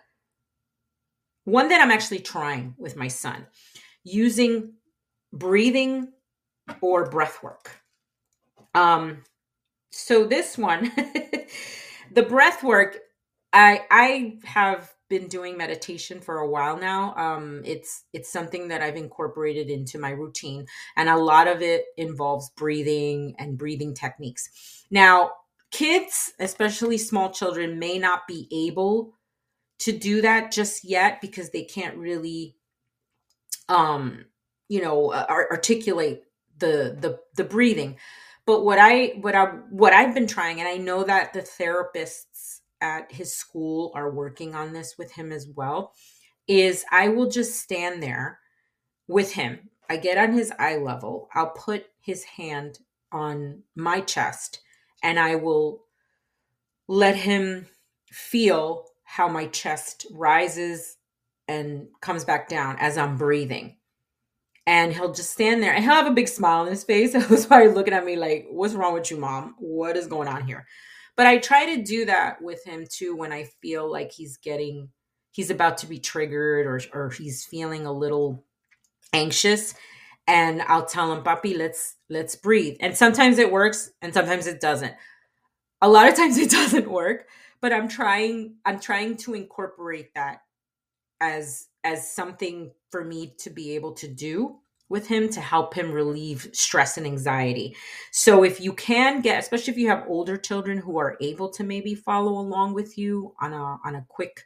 one 1.44 1.68
that 1.70 1.82
i'm 1.82 1.92
actually 1.92 2.20
trying 2.20 2.74
with 2.78 2.96
my 2.96 3.08
son 3.08 3.46
using 4.04 4.74
breathing 5.32 6.08
or 6.82 7.10
breath 7.10 7.44
work. 7.44 7.72
Um, 8.74 9.24
so 9.98 10.26
this 10.26 10.58
one, 10.58 10.92
the 12.12 12.24
breath 12.24 12.64
work, 12.64 13.00
I 13.54 13.82
I 13.90 14.38
have 14.44 14.94
been 15.08 15.30
doing 15.30 15.56
meditation 15.56 16.20
for 16.20 16.40
a 16.40 16.50
while 16.50 16.78
now. 16.78 17.16
Um, 17.16 17.62
it's 17.64 18.04
it's 18.12 18.30
something 18.30 18.68
that 18.68 18.82
I've 18.82 18.98
incorporated 18.98 19.70
into 19.70 19.98
my 19.98 20.10
routine, 20.10 20.66
and 20.98 21.08
a 21.08 21.16
lot 21.16 21.48
of 21.48 21.62
it 21.62 21.86
involves 21.96 22.50
breathing 22.58 23.36
and 23.40 23.58
breathing 23.58 23.94
techniques. 23.94 24.50
Now, 24.92 25.32
kids, 25.72 26.34
especially 26.42 26.98
small 26.98 27.32
children, 27.32 27.80
may 27.80 27.98
not 27.98 28.28
be 28.28 28.50
able 28.52 29.14
to 29.80 29.94
do 29.94 30.22
that 30.24 30.52
just 30.52 30.84
yet 30.84 31.22
because 31.22 31.52
they 31.52 31.64
can't 31.64 31.96
really, 31.96 32.58
um, 33.70 34.26
you 34.68 34.82
know, 34.82 35.14
articulate 35.14 36.24
the 36.58 36.98
the 37.00 37.18
the 37.38 37.46
breathing. 37.46 37.96
But 38.46 38.64
what 38.64 38.78
I 38.80 39.08
what 39.22 39.36
I 39.36 39.46
what 39.70 39.94
I've 39.94 40.14
been 40.14 40.28
trying, 40.28 40.60
and 40.60 40.68
I 40.68 40.78
know 40.78 41.04
that 41.04 41.34
the 41.34 41.42
therapists 41.42 42.60
at 42.82 43.12
his 43.12 43.36
school 43.36 43.92
are 43.96 44.12
working 44.12 44.54
on 44.54 44.74
this 44.74 44.96
with 44.98 45.12
him 45.12 45.32
as 45.32 45.48
well 45.48 45.94
is 46.48 46.86
I 46.92 47.08
will 47.08 47.30
just 47.30 47.60
stand 47.60 48.04
there 48.04 48.40
with 49.08 49.34
him. 49.34 49.70
I 49.90 49.98
get 49.98 50.18
on 50.18 50.34
his 50.34 50.52
eye 50.60 50.78
level. 50.78 51.30
I'll 51.34 51.52
put 51.52 51.86
his 52.00 52.24
hand 52.24 52.80
on 53.12 53.64
my 53.76 54.02
chest 54.02 54.60
and 55.02 55.20
I 55.20 55.36
will 55.36 55.84
let 56.88 57.16
him 57.16 57.68
feel 58.12 58.86
how 59.04 59.28
my 59.28 59.48
chest 59.48 60.06
rises 60.12 60.98
and 61.48 61.88
comes 62.02 62.26
back 62.26 62.50
down 62.50 62.78
as 62.80 62.98
I'm 62.98 63.18
breathing. 63.18 63.78
And 64.68 64.94
he'll 64.94 65.14
just 65.14 65.32
stand 65.32 65.62
there 65.62 65.74
and 65.74 65.84
he'll 65.84 65.94
have 65.94 66.08
a 66.08 66.12
big 66.12 66.28
smile 66.28 66.62
on 66.62 66.68
his 66.68 66.84
face. 66.84 67.14
He 67.16 67.26
was 67.28 67.46
probably 67.46 67.72
looking 67.72 67.94
at 67.94 68.06
me 68.06 68.16
like, 68.16 68.48
What's 68.50 68.74
wrong 68.74 68.94
with 68.94 69.12
you, 69.12 69.18
mom? 69.18 69.56
What 69.60 69.98
is 69.98 70.08
going 70.08 70.28
on 70.28 70.48
here? 70.48 70.66
But 71.16 71.28
I 71.28 71.38
try 71.38 71.76
to 71.76 71.84
do 71.84 72.06
that 72.06 72.42
with 72.42 72.64
him 72.66 72.86
too 72.90 73.16
when 73.16 73.32
I 73.32 73.46
feel 73.62 73.90
like 73.90 74.12
he's 74.12 74.38
getting 74.38 74.90
he's 75.32 75.50
about 75.50 75.78
to 75.80 75.88
be 75.88 76.00
triggered 76.00 76.66
or 76.66 76.82
or 76.94 77.10
he's 77.10 77.46
feeling 77.46 77.86
a 77.86 77.92
little 77.92 78.44
anxious 79.14 79.76
and 80.28 80.62
I'll 80.64 80.86
tell 80.86 81.14
him, 81.14 81.24
"Papi, 81.24 81.58
let's 81.58 81.96
let's 82.10 82.36
breathe." 82.36 82.78
And 82.80 82.98
sometimes 82.98 83.38
it 83.38 83.52
works 83.52 83.92
and 84.02 84.14
sometimes 84.14 84.48
it 84.48 84.60
doesn't. 84.60 84.94
A 85.82 85.90
lot 85.90 86.08
of 86.08 86.16
times 86.16 86.38
it 86.40 86.50
doesn't 86.50 86.90
work, 86.90 87.28
but 87.62 87.72
I'm 87.72 87.88
trying 87.88 88.56
I'm 88.66 88.80
trying 88.80 89.18
to 89.18 89.34
incorporate 89.34 90.14
that 90.16 90.42
as 91.22 91.68
as 91.86 92.12
something 92.12 92.72
for 92.90 93.06
me 93.06 93.34
to 93.38 93.50
be 93.50 93.76
able 93.76 93.94
to 93.94 94.08
do 94.08 94.58
with 94.90 95.08
him 95.08 95.30
to 95.30 95.42
help 95.42 95.74
him 95.74 95.92
relieve 95.92 96.50
stress 96.52 96.98
and 96.98 97.08
anxiety. 97.08 97.76
So 98.12 98.44
if 98.44 98.60
you 98.60 98.74
can 98.74 99.22
get 99.22 99.40
especially 99.40 99.72
if 99.72 99.80
you 99.80 99.88
have 99.90 100.06
older 100.08 100.38
children 100.38 100.78
who 100.78 100.98
are 101.00 101.18
able 101.22 101.50
to 101.50 101.64
maybe 101.64 101.96
follow 101.96 102.34
along 102.34 102.74
with 102.74 102.98
you 102.98 103.34
on 103.40 103.54
a 103.54 103.78
on 103.86 103.96
a 103.96 104.06
quick 104.10 104.44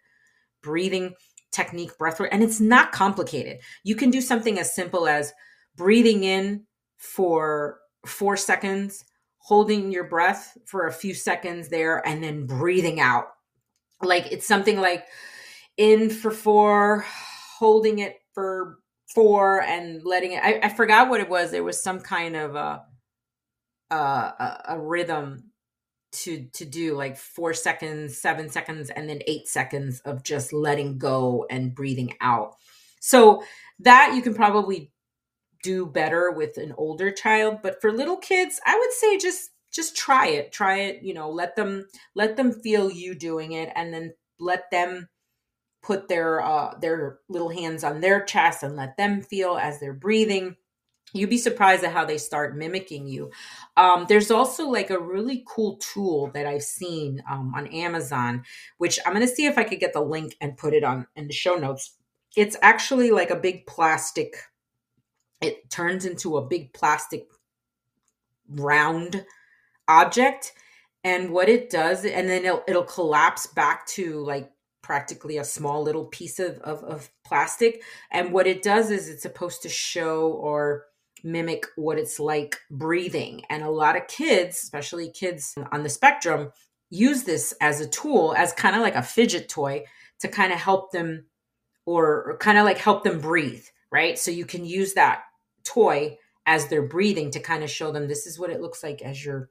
breathing 0.61 1.13
technique 1.51 1.97
breath 1.97 2.19
work 2.19 2.29
and 2.31 2.43
it's 2.43 2.59
not 2.59 2.91
complicated. 2.91 3.59
You 3.83 3.95
can 3.95 4.11
do 4.11 4.21
something 4.21 4.59
as 4.59 4.75
simple 4.75 5.07
as 5.07 5.33
breathing 5.75 6.23
in 6.23 6.65
for 6.97 7.79
4 8.05 8.37
seconds, 8.37 9.03
holding 9.39 9.91
your 9.91 10.03
breath 10.03 10.57
for 10.65 10.87
a 10.87 10.93
few 10.93 11.13
seconds 11.13 11.69
there 11.69 12.05
and 12.07 12.23
then 12.23 12.45
breathing 12.45 12.99
out. 12.99 13.27
Like 14.01 14.31
it's 14.31 14.47
something 14.47 14.79
like 14.79 15.05
in 15.77 16.09
for 16.09 16.31
4, 16.31 17.05
holding 17.59 17.99
it 17.99 18.15
for 18.33 18.79
four 19.13 19.61
and 19.61 20.01
letting 20.05 20.31
it 20.31 20.41
I, 20.41 20.61
I 20.63 20.69
forgot 20.69 21.09
what 21.09 21.19
it 21.19 21.29
was. 21.29 21.51
There 21.51 21.63
was 21.63 21.83
some 21.83 21.99
kind 21.99 22.35
of 22.35 22.55
a 22.55 22.83
a, 23.91 24.63
a 24.69 24.79
rhythm 24.79 25.51
to 26.11 26.47
to 26.53 26.65
do 26.65 26.95
like 26.95 27.17
four 27.17 27.53
seconds 27.53 28.17
seven 28.17 28.49
seconds 28.49 28.89
and 28.89 29.09
then 29.09 29.19
eight 29.27 29.47
seconds 29.47 29.99
of 30.05 30.23
just 30.23 30.53
letting 30.53 30.97
go 30.97 31.45
and 31.49 31.75
breathing 31.75 32.13
out. 32.21 32.55
So 33.01 33.43
that 33.79 34.13
you 34.15 34.21
can 34.21 34.33
probably 34.33 34.91
do 35.61 35.85
better 35.85 36.31
with 36.31 36.57
an 36.57 36.73
older 36.77 37.11
child 37.11 37.57
but 37.61 37.81
for 37.81 37.91
little 37.91 38.15
kids 38.15 38.61
i 38.65 38.77
would 38.77 38.93
say 38.93 39.17
just 39.17 39.51
just 39.71 39.95
try 39.95 40.27
it. 40.27 40.51
Try 40.53 40.77
it 40.79 41.03
you 41.03 41.13
know 41.13 41.29
let 41.29 41.57
them 41.57 41.85
let 42.15 42.37
them 42.37 42.53
feel 42.53 42.89
you 42.89 43.13
doing 43.13 43.51
it 43.51 43.69
and 43.75 43.93
then 43.93 44.13
let 44.39 44.71
them 44.71 45.09
put 45.81 46.07
their 46.07 46.41
uh, 46.41 46.77
their 46.79 47.19
little 47.29 47.49
hands 47.49 47.83
on 47.83 48.01
their 48.01 48.23
chest 48.23 48.63
and 48.63 48.75
let 48.75 48.97
them 48.97 49.21
feel 49.21 49.57
as 49.57 49.79
they're 49.79 49.93
breathing 49.93 50.55
you'd 51.13 51.29
be 51.29 51.37
surprised 51.37 51.83
at 51.83 51.93
how 51.93 52.05
they 52.05 52.17
start 52.17 52.57
mimicking 52.57 53.07
you. 53.07 53.31
Um, 53.77 54.05
there's 54.07 54.31
also 54.31 54.67
like 54.67 54.89
a 54.89 54.99
really 54.99 55.43
cool 55.47 55.77
tool 55.77 56.31
that 56.33 56.45
i've 56.45 56.63
seen 56.63 57.23
um, 57.29 57.53
on 57.55 57.67
amazon 57.67 58.43
which 58.77 58.99
i'm 59.05 59.13
going 59.13 59.25
to 59.25 59.33
see 59.33 59.45
if 59.45 59.57
i 59.57 59.63
could 59.63 59.79
get 59.79 59.93
the 59.93 60.01
link 60.01 60.35
and 60.41 60.57
put 60.57 60.73
it 60.73 60.83
on 60.83 61.07
in 61.15 61.27
the 61.27 61.33
show 61.33 61.55
notes. 61.55 61.95
It's 62.35 62.57
actually 62.61 63.11
like 63.11 63.31
a 63.31 63.35
big 63.35 63.65
plastic 63.65 64.35
it 65.41 65.69
turns 65.69 66.05
into 66.05 66.37
a 66.37 66.45
big 66.45 66.73
plastic 66.73 67.27
round 68.49 69.25
object 69.87 70.53
and 71.03 71.31
what 71.31 71.47
it 71.47 71.69
does 71.69 72.05
and 72.05 72.29
then 72.29 72.45
it'll, 72.45 72.63
it'll 72.67 72.83
collapse 72.83 73.47
back 73.47 73.87
to 73.87 74.19
like 74.25 74.51
practically 74.81 75.37
a 75.37 75.43
small 75.43 75.83
little 75.83 76.05
piece 76.05 76.39
of, 76.39 76.57
of, 76.59 76.83
of 76.83 77.09
plastic. 77.25 77.81
And 78.11 78.31
what 78.31 78.47
it 78.47 78.61
does 78.61 78.91
is 78.91 79.07
it's 79.07 79.23
supposed 79.23 79.61
to 79.63 79.69
show 79.69 80.31
or 80.31 80.85
mimic 81.23 81.65
what 81.75 81.97
it's 81.97 82.19
like 82.19 82.59
breathing. 82.71 83.43
And 83.49 83.63
a 83.63 83.69
lot 83.69 83.97
of 83.97 84.07
kids, 84.07 84.61
especially 84.63 85.11
kids 85.11 85.55
on 85.71 85.83
the 85.83 85.89
spectrum, 85.89 86.51
use 86.89 87.23
this 87.23 87.53
as 87.61 87.81
a 87.81 87.87
tool, 87.87 88.33
as 88.37 88.53
kind 88.53 88.75
of 88.75 88.81
like 88.81 88.95
a 88.95 89.03
fidget 89.03 89.49
toy 89.49 89.83
to 90.19 90.27
kind 90.27 90.51
of 90.51 90.59
help 90.59 90.91
them 90.91 91.25
or, 91.85 92.23
or 92.23 92.37
kind 92.37 92.57
of 92.57 92.65
like 92.65 92.77
help 92.77 93.03
them 93.03 93.19
breathe, 93.19 93.65
right? 93.91 94.17
So 94.17 94.31
you 94.31 94.45
can 94.45 94.65
use 94.65 94.93
that 94.93 95.23
toy 95.63 96.17
as 96.45 96.67
they're 96.67 96.81
breathing 96.81 97.31
to 97.31 97.39
kind 97.39 97.63
of 97.63 97.69
show 97.69 97.91
them 97.91 98.07
this 98.07 98.25
is 98.25 98.39
what 98.39 98.49
it 98.49 98.61
looks 98.61 98.81
like 98.81 99.01
as 99.01 99.23
you're 99.23 99.49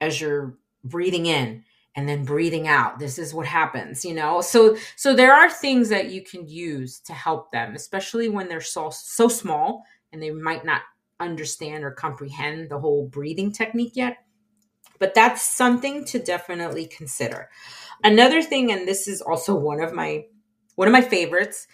as 0.00 0.20
you're 0.20 0.58
breathing 0.82 1.26
in 1.26 1.62
and 1.96 2.08
then 2.08 2.24
breathing 2.24 2.66
out 2.66 2.98
this 2.98 3.18
is 3.18 3.34
what 3.34 3.46
happens 3.46 4.04
you 4.04 4.14
know 4.14 4.40
so 4.40 4.76
so 4.96 5.14
there 5.14 5.34
are 5.34 5.50
things 5.50 5.88
that 5.88 6.10
you 6.10 6.22
can 6.22 6.48
use 6.48 6.98
to 7.00 7.12
help 7.12 7.50
them 7.52 7.74
especially 7.74 8.28
when 8.28 8.48
they're 8.48 8.60
so 8.60 8.90
so 8.90 9.28
small 9.28 9.84
and 10.12 10.22
they 10.22 10.30
might 10.30 10.64
not 10.64 10.82
understand 11.20 11.84
or 11.84 11.90
comprehend 11.90 12.68
the 12.68 12.78
whole 12.78 13.06
breathing 13.06 13.52
technique 13.52 13.92
yet 13.94 14.18
but 14.98 15.14
that's 15.14 15.42
something 15.42 16.04
to 16.04 16.18
definitely 16.18 16.86
consider 16.86 17.48
another 18.02 18.42
thing 18.42 18.72
and 18.72 18.86
this 18.88 19.06
is 19.06 19.20
also 19.20 19.54
one 19.54 19.80
of 19.80 19.92
my 19.92 20.24
one 20.74 20.88
of 20.88 20.92
my 20.92 21.02
favorites 21.02 21.66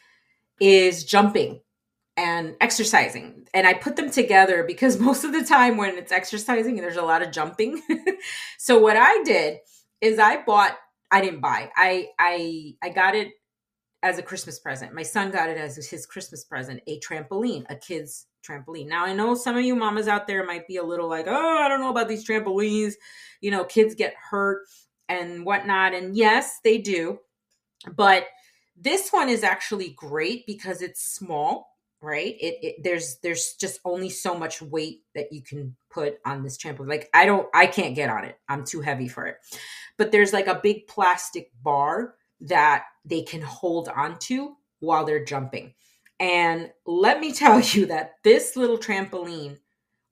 is 0.61 1.05
jumping 1.05 1.61
and 2.17 2.55
exercising. 2.61 3.47
And 3.55 3.67
I 3.67 3.75
put 3.75 3.97
them 3.97 4.11
together 4.11 4.65
because 4.65 4.99
most 5.01 5.25
of 5.25 5.33
the 5.33 5.45
time 5.45 5.77
when 5.77 5.97
it's 5.97 6.13
exercising, 6.13 6.77
there's 6.77 6.97
a 6.97 7.03
lot 7.03 7.23
of 7.23 7.33
jumping. 7.33 7.83
so 8.59 8.79
what 8.79 8.97
I 8.97 9.23
did 9.25 9.59
is 10.01 10.19
I 10.19 10.43
bought 10.43 10.77
I 11.11 11.21
didn't 11.21 11.41
buy. 11.41 11.71
I 11.77 12.09
I 12.19 12.75
I 12.83 12.91
got 12.91 13.15
it 13.15 13.33
as 14.03 14.19
a 14.19 14.23
Christmas 14.23 14.59
present. 14.59 14.95
My 14.95 15.03
son 15.03 15.31
got 15.31 15.51
it 15.51 15.59
as 15.59 15.77
his 15.89 16.07
Christmas 16.07 16.45
present, 16.45 16.81
a 16.87 16.99
trampoline, 17.01 17.65
a 17.69 17.77
kid's 17.77 18.27
trampoline. 18.47 18.89
Now 18.89 19.05
I 19.05 19.13
know 19.13 19.35
some 19.35 19.57
of 19.57 19.65
you 19.65 19.77
mamas 19.77 20.09
out 20.09 20.27
there 20.27 20.45
might 20.47 20.67
be 20.67 20.77
a 20.77 20.85
little 20.85 21.09
like, 21.09 21.27
oh, 21.29 21.59
I 21.59 21.69
don't 21.69 21.81
know 21.81 21.91
about 21.91 22.09
these 22.09 22.27
trampolines. 22.27 22.95
You 23.41 23.51
know, 23.51 23.65
kids 23.65 23.95
get 23.95 24.15
hurt 24.15 24.67
and 25.09 25.45
whatnot. 25.45 25.93
And 25.93 26.17
yes, 26.17 26.61
they 26.65 26.79
do. 26.79 27.19
But 27.95 28.25
this 28.77 29.11
one 29.11 29.29
is 29.29 29.43
actually 29.43 29.91
great 29.91 30.47
because 30.47 30.81
it's 30.81 31.03
small 31.03 31.70
right 32.03 32.37
it, 32.41 32.59
it, 32.63 32.77
there's 32.83 33.19
there's 33.23 33.55
just 33.61 33.79
only 33.85 34.09
so 34.09 34.35
much 34.35 34.63
weight 34.63 35.03
that 35.15 35.33
you 35.33 35.43
can 35.43 35.77
put 35.91 36.19
on 36.25 36.43
this 36.43 36.57
trampoline 36.57 36.89
like 36.89 37.11
i 37.13 37.27
don't 37.27 37.49
i 37.55 37.67
can't 37.67 37.95
get 37.95 38.09
on 38.09 38.25
it 38.25 38.39
i'm 38.49 38.65
too 38.65 38.81
heavy 38.81 39.07
for 39.07 39.27
it 39.27 39.37
but 40.01 40.13
there's 40.13 40.33
like 40.33 40.47
a 40.47 40.61
big 40.63 40.87
plastic 40.87 41.51
bar 41.63 42.15
that 42.41 42.85
they 43.05 43.21
can 43.21 43.43
hold 43.43 43.89
onto 43.89 44.55
while 44.79 45.05
they're 45.05 45.25
jumping. 45.25 45.75
And 46.19 46.71
let 46.87 47.21
me 47.21 47.33
tell 47.35 47.61
you 47.61 47.87
that 47.87 48.13
this 48.25 48.57
little 48.57 48.79
trampoline 48.79 49.59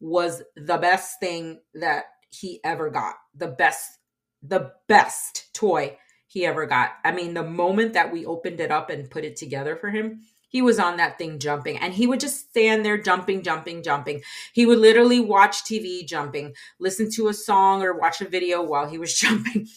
was 0.01 0.43
the 0.57 0.77
best 0.77 1.19
thing 1.21 1.61
that 1.75 2.05
he 2.31 2.61
ever 2.63 2.91
got. 2.91 3.15
The 3.35 3.49
best, 3.49 3.99
the 4.43 4.73
best 4.87 5.53
toy 5.55 5.97
he 6.27 6.45
ever 6.45 6.67
got. 6.67 6.91
I 7.05 7.13
mean, 7.13 7.33
the 7.33 7.43
moment 7.43 7.95
that 7.95 8.13
we 8.13 8.27
opened 8.27 8.61
it 8.61 8.71
up 8.71 8.91
and 8.91 9.11
put 9.11 9.25
it 9.25 9.37
together 9.37 9.75
for 9.75 9.89
him, 9.89 10.21
he 10.49 10.63
was 10.63 10.79
on 10.79 10.97
that 10.97 11.19
thing 11.19 11.39
jumping 11.39 11.79
and 11.79 11.93
he 11.95 12.07
would 12.07 12.21
just 12.21 12.49
stand 12.49 12.85
there 12.85 12.99
jumping, 12.99 13.43
jumping, 13.43 13.83
jumping. 13.83 14.23
He 14.53 14.67
would 14.67 14.79
literally 14.79 15.21
watch 15.21 15.65
TV 15.65 16.07
jumping, 16.07 16.55
listen 16.81 17.11
to 17.13 17.29
a 17.29 17.35
song 17.35 17.83
or 17.83 17.99
watch 17.99 18.21
a 18.21 18.29
video 18.29 18.63
while 18.63 18.89
he 18.89 18.99
was 18.99 19.15
jumping. 19.19 19.69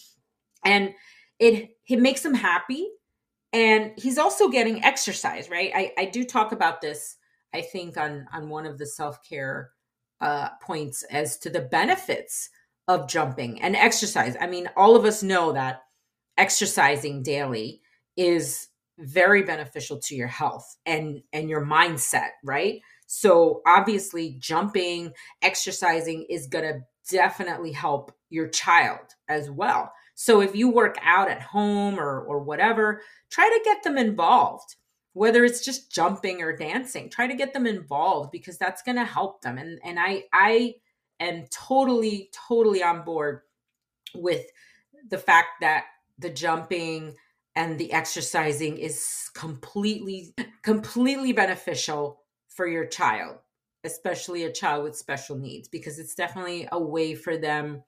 And 0.64 0.94
it 1.38 1.70
it 1.88 2.00
makes 2.00 2.24
him 2.24 2.34
happy 2.34 2.88
and 3.52 3.92
he's 3.96 4.18
also 4.18 4.48
getting 4.48 4.82
exercise, 4.82 5.50
right? 5.50 5.70
I 5.74 5.92
I 5.98 6.04
do 6.06 6.24
talk 6.24 6.52
about 6.52 6.80
this 6.80 7.16
I 7.52 7.60
think 7.60 7.96
on 7.96 8.26
on 8.32 8.48
one 8.48 8.66
of 8.66 8.78
the 8.78 8.86
self-care 8.86 9.70
uh 10.20 10.50
points 10.62 11.02
as 11.04 11.36
to 11.38 11.50
the 11.50 11.60
benefits 11.60 12.48
of 12.88 13.08
jumping 13.08 13.60
and 13.62 13.76
exercise. 13.76 14.36
I 14.40 14.46
mean, 14.46 14.70
all 14.76 14.96
of 14.96 15.04
us 15.04 15.22
know 15.22 15.52
that 15.52 15.82
exercising 16.36 17.22
daily 17.22 17.82
is 18.16 18.68
very 19.02 19.42
beneficial 19.42 19.98
to 19.98 20.14
your 20.14 20.28
health 20.28 20.76
and 20.86 21.22
and 21.32 21.48
your 21.48 21.64
mindset, 21.64 22.30
right? 22.44 22.80
So 23.06 23.60
obviously 23.66 24.36
jumping, 24.38 25.12
exercising 25.42 26.26
is 26.30 26.46
going 26.46 26.64
to 26.64 26.80
definitely 27.10 27.72
help 27.72 28.12
your 28.30 28.48
child 28.48 29.06
as 29.28 29.50
well. 29.50 29.92
So 30.14 30.40
if 30.40 30.54
you 30.54 30.70
work 30.70 30.96
out 31.02 31.30
at 31.30 31.42
home 31.42 31.98
or 31.98 32.20
or 32.22 32.40
whatever, 32.40 33.02
try 33.30 33.48
to 33.48 33.64
get 33.64 33.82
them 33.82 33.98
involved. 33.98 34.76
Whether 35.14 35.44
it's 35.44 35.62
just 35.62 35.92
jumping 35.92 36.40
or 36.40 36.56
dancing, 36.56 37.10
try 37.10 37.26
to 37.26 37.34
get 37.34 37.52
them 37.52 37.66
involved 37.66 38.30
because 38.30 38.56
that's 38.56 38.82
going 38.82 38.96
to 38.96 39.04
help 39.04 39.42
them. 39.42 39.58
And 39.58 39.78
and 39.84 39.98
I 39.98 40.24
I 40.32 40.76
am 41.20 41.46
totally 41.50 42.30
totally 42.48 42.82
on 42.82 43.04
board 43.04 43.42
with 44.14 44.46
the 45.08 45.18
fact 45.18 45.60
that 45.60 45.84
the 46.18 46.30
jumping 46.30 47.14
and 47.54 47.78
the 47.78 47.92
exercising 47.92 48.78
is 48.78 49.30
completely 49.34 50.34
completely 50.62 51.32
beneficial 51.32 52.20
for 52.48 52.66
your 52.66 52.86
child 52.86 53.38
especially 53.84 54.44
a 54.44 54.52
child 54.52 54.84
with 54.84 54.96
special 54.96 55.36
needs 55.36 55.66
because 55.68 55.98
it's 55.98 56.14
definitely 56.14 56.68
a 56.70 56.80
way 56.80 57.14
for 57.14 57.36
them 57.36 57.82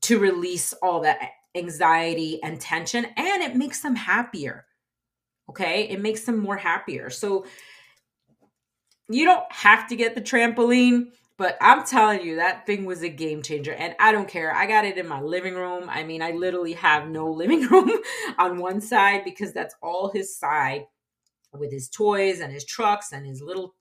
to 0.00 0.18
release 0.18 0.72
all 0.82 1.00
that 1.00 1.18
anxiety 1.54 2.42
and 2.42 2.60
tension 2.60 3.04
and 3.16 3.42
it 3.42 3.56
makes 3.56 3.80
them 3.80 3.94
happier 3.94 4.64
okay? 5.50 5.88
It 5.88 6.00
makes 6.00 6.24
them 6.24 6.38
more 6.38 6.56
happier. 6.56 7.10
So 7.10 7.46
you 9.08 9.24
don't 9.24 9.50
have 9.50 9.88
to 9.88 9.96
get 9.96 10.14
the 10.14 10.20
trampoline 10.20 11.12
but 11.38 11.56
I'm 11.60 11.84
telling 11.84 12.22
you, 12.22 12.36
that 12.36 12.66
thing 12.66 12.84
was 12.84 13.02
a 13.02 13.08
game 13.08 13.42
changer. 13.42 13.72
And 13.72 13.94
I 14.00 14.10
don't 14.10 14.28
care. 14.28 14.52
I 14.52 14.66
got 14.66 14.84
it 14.84 14.98
in 14.98 15.06
my 15.06 15.20
living 15.20 15.54
room. 15.54 15.88
I 15.88 16.02
mean, 16.02 16.20
I 16.20 16.32
literally 16.32 16.72
have 16.72 17.08
no 17.08 17.30
living 17.32 17.62
room 17.68 17.90
on 18.38 18.58
one 18.58 18.80
side 18.80 19.22
because 19.24 19.52
that's 19.54 19.76
all 19.80 20.10
his 20.10 20.36
side 20.36 20.86
with 21.54 21.72
his 21.72 21.88
toys 21.88 22.40
and 22.40 22.52
his 22.52 22.64
trucks 22.64 23.12
and 23.12 23.24
his 23.24 23.40
little 23.40 23.76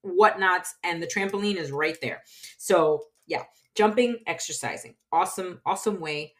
whatnots. 0.00 0.74
And 0.82 1.02
the 1.02 1.06
trampoline 1.06 1.56
is 1.56 1.70
right 1.70 1.98
there. 2.00 2.22
So, 2.56 3.04
yeah, 3.26 3.42
jumping, 3.76 4.20
exercising. 4.26 4.94
Awesome, 5.12 5.60
awesome 5.66 6.00
way 6.00 6.32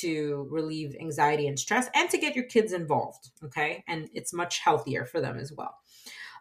to 0.00 0.46
relieve 0.50 0.94
anxiety 1.00 1.48
and 1.48 1.58
stress 1.58 1.88
and 1.94 2.10
to 2.10 2.18
get 2.18 2.36
your 2.36 2.44
kids 2.44 2.74
involved. 2.74 3.30
Okay. 3.42 3.82
And 3.88 4.10
it's 4.12 4.34
much 4.34 4.58
healthier 4.58 5.06
for 5.06 5.22
them 5.22 5.38
as 5.38 5.54
well. 5.54 5.74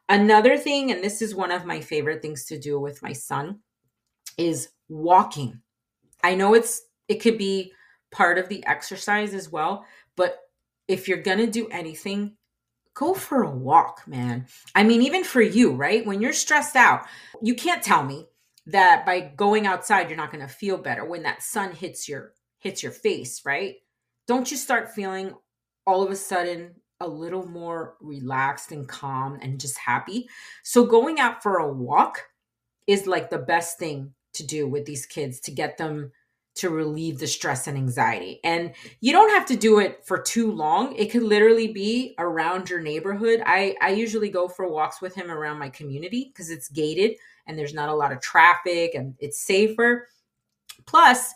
Another 0.10 0.58
thing, 0.58 0.92
and 0.92 1.02
this 1.02 1.22
is 1.22 1.34
one 1.34 1.52
of 1.52 1.66
my 1.66 1.80
favorite 1.80 2.22
things 2.22 2.46
to 2.46 2.60
do 2.60 2.80
with 2.80 3.02
my 3.02 3.14
son 3.14 3.60
is 4.38 4.70
walking. 4.90 5.62
I 6.24 6.36
know 6.36 6.54
it's 6.54 6.82
it 7.08 7.16
could 7.16 7.38
be 7.38 7.74
part 8.12 8.38
of 8.38 8.50
the 8.50 8.66
exercise 8.66 9.34
as 9.34 9.52
well, 9.52 9.86
but 10.16 10.40
if 10.88 11.08
you're 11.08 11.22
going 11.22 11.40
to 11.40 11.48
do 11.48 11.68
anything, 11.70 12.38
go 12.94 13.14
for 13.14 13.44
a 13.44 13.52
walk, 13.52 14.04
man. 14.08 14.48
I 14.74 14.84
mean, 14.84 15.02
even 15.02 15.24
for 15.24 15.42
you, 15.42 15.72
right? 15.74 16.06
When 16.06 16.22
you're 16.22 16.34
stressed 16.34 16.76
out, 16.76 17.06
you 17.42 17.54
can't 17.54 17.84
tell 17.84 18.04
me 18.04 18.28
that 18.66 19.06
by 19.06 19.20
going 19.36 19.66
outside 19.66 20.10
you're 20.10 20.18
not 20.18 20.32
going 20.32 20.46
to 20.46 20.54
feel 20.54 20.78
better 20.78 21.06
when 21.06 21.24
that 21.24 21.42
sun 21.42 21.72
hits 21.72 22.08
your 22.08 22.34
hits 22.60 22.84
your 22.84 22.92
face, 22.92 23.44
right? 23.46 23.76
Don't 24.28 24.50
you 24.50 24.58
start 24.58 24.92
feeling 24.92 25.34
all 25.86 26.04
of 26.04 26.12
a 26.12 26.16
sudden 26.16 26.76
a 27.00 27.08
little 27.08 27.46
more 27.46 27.96
relaxed 28.02 28.72
and 28.72 28.88
calm 28.88 29.38
and 29.42 29.60
just 29.60 29.78
happy? 29.78 30.28
So 30.64 30.86
going 30.86 31.20
out 31.20 31.44
for 31.44 31.58
a 31.58 31.72
walk 31.72 32.28
is 32.88 33.08
like 33.08 33.30
the 33.30 33.38
best 33.38 33.78
thing 33.78 34.14
to 34.38 34.46
do 34.46 34.68
with 34.68 34.86
these 34.86 35.06
kids 35.06 35.40
to 35.42 35.52
get 35.52 35.78
them 35.78 36.12
to 36.56 36.70
relieve 36.72 37.20
the 37.20 37.28
stress 37.28 37.68
and 37.68 37.78
anxiety. 37.78 38.40
And 38.44 38.74
you 39.00 39.12
don't 39.12 39.30
have 39.30 39.46
to 39.48 39.56
do 39.56 39.80
it 39.80 40.04
for 40.06 40.20
too 40.20 40.52
long. 40.52 40.96
It 40.96 41.12
could 41.12 41.22
literally 41.22 41.72
be 41.72 42.16
around 42.18 42.70
your 42.70 42.82
neighborhood. 42.82 43.44
I, 43.46 43.76
I 43.80 43.90
usually 43.90 44.30
go 44.30 44.48
for 44.48 44.68
walks 44.68 45.00
with 45.00 45.14
him 45.14 45.30
around 45.30 45.60
my 45.60 45.70
community 45.70 46.32
because 46.34 46.50
it's 46.50 46.70
gated 46.70 47.18
and 47.46 47.58
there's 47.58 47.76
not 47.76 47.90
a 47.90 47.96
lot 47.96 48.12
of 48.12 48.22
traffic 48.22 48.96
and 48.96 49.14
it's 49.20 49.40
safer. 49.40 50.08
Plus, 50.88 51.34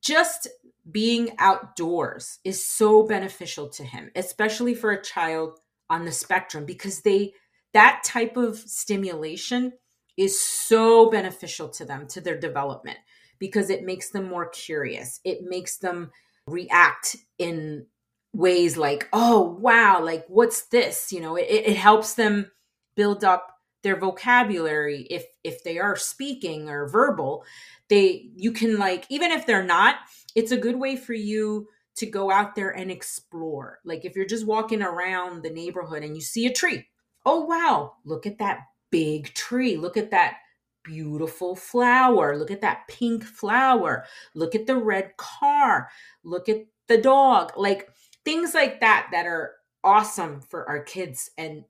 just 0.00 0.48
being 0.90 1.30
outdoors 1.38 2.38
is 2.44 2.64
so 2.64 3.06
beneficial 3.06 3.68
to 3.70 3.84
him, 3.84 4.10
especially 4.14 4.74
for 4.74 4.92
a 4.92 5.02
child 5.02 5.58
on 5.88 6.04
the 6.04 6.12
spectrum 6.12 6.64
because 6.64 7.00
they 7.00 7.32
that 7.72 8.02
type 8.04 8.36
of 8.36 8.56
stimulation 8.56 9.72
is 10.20 10.38
so 10.38 11.10
beneficial 11.10 11.70
to 11.70 11.84
them, 11.86 12.06
to 12.06 12.20
their 12.20 12.38
development, 12.38 12.98
because 13.38 13.70
it 13.70 13.84
makes 13.84 14.10
them 14.10 14.28
more 14.28 14.50
curious. 14.50 15.18
It 15.24 15.42
makes 15.42 15.78
them 15.78 16.10
react 16.46 17.16
in 17.38 17.86
ways 18.34 18.76
like, 18.76 19.08
oh, 19.14 19.56
wow, 19.58 20.02
like, 20.02 20.26
what's 20.28 20.66
this? 20.66 21.10
You 21.10 21.20
know, 21.20 21.36
it, 21.36 21.46
it 21.48 21.76
helps 21.76 22.14
them 22.14 22.50
build 22.96 23.24
up 23.24 23.46
their 23.82 23.96
vocabulary 23.96 25.06
if 25.08 25.24
if 25.42 25.64
they 25.64 25.78
are 25.78 25.96
speaking 25.96 26.68
or 26.68 26.86
verbal 26.86 27.42
they 27.88 28.28
you 28.36 28.52
can 28.52 28.78
like 28.78 29.06
even 29.08 29.30
if 29.30 29.46
they're 29.46 29.64
not 29.64 29.96
it's 30.34 30.52
a 30.52 30.56
good 30.58 30.76
way 30.78 30.96
for 30.96 31.14
you 31.14 31.66
to 31.96 32.04
go 32.04 32.30
out 32.30 32.54
there 32.54 32.68
and 32.68 32.90
explore 32.90 33.78
like 33.86 34.04
if 34.04 34.14
you're 34.14 34.26
just 34.26 34.46
walking 34.46 34.82
around 34.82 35.42
the 35.42 35.48
neighborhood 35.48 36.02
and 36.02 36.14
you 36.14 36.20
see 36.20 36.44
a 36.44 36.52
tree 36.52 36.86
oh 37.24 37.40
wow 37.46 37.94
look 38.04 38.26
at 38.26 38.36
that 38.36 38.58
big 38.90 39.32
tree. 39.34 39.76
Look 39.76 39.96
at 39.96 40.10
that 40.10 40.36
beautiful 40.82 41.56
flower. 41.56 42.36
Look 42.36 42.50
at 42.50 42.60
that 42.62 42.88
pink 42.88 43.24
flower. 43.24 44.04
Look 44.34 44.54
at 44.54 44.66
the 44.66 44.76
red 44.76 45.16
car. 45.16 45.88
Look 46.24 46.48
at 46.48 46.66
the 46.88 46.98
dog. 46.98 47.52
Like 47.56 47.90
things 48.24 48.54
like 48.54 48.80
that 48.80 49.08
that 49.12 49.26
are 49.26 49.52
awesome 49.82 50.40
for 50.40 50.68
our 50.68 50.82
kids 50.82 51.30
and 51.38 51.64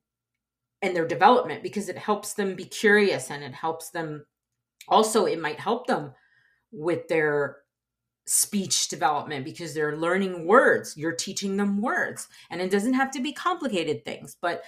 and 0.82 0.96
their 0.96 1.06
development 1.06 1.62
because 1.62 1.88
it 1.88 1.98
helps 1.98 2.34
them 2.34 2.54
be 2.54 2.64
curious 2.64 3.30
and 3.30 3.44
it 3.44 3.52
helps 3.52 3.90
them 3.90 4.24
also 4.88 5.26
it 5.26 5.40
might 5.40 5.60
help 5.60 5.86
them 5.86 6.12
with 6.72 7.06
their 7.08 7.58
speech 8.26 8.88
development 8.88 9.44
because 9.44 9.74
they're 9.74 9.96
learning 9.96 10.46
words 10.46 10.96
you're 10.96 11.12
teaching 11.14 11.56
them 11.56 11.80
words 11.80 12.28
and 12.50 12.60
it 12.60 12.70
doesn't 12.70 12.94
have 12.94 13.10
to 13.10 13.20
be 13.20 13.32
complicated 13.32 14.04
things 14.04 14.36
but 14.40 14.62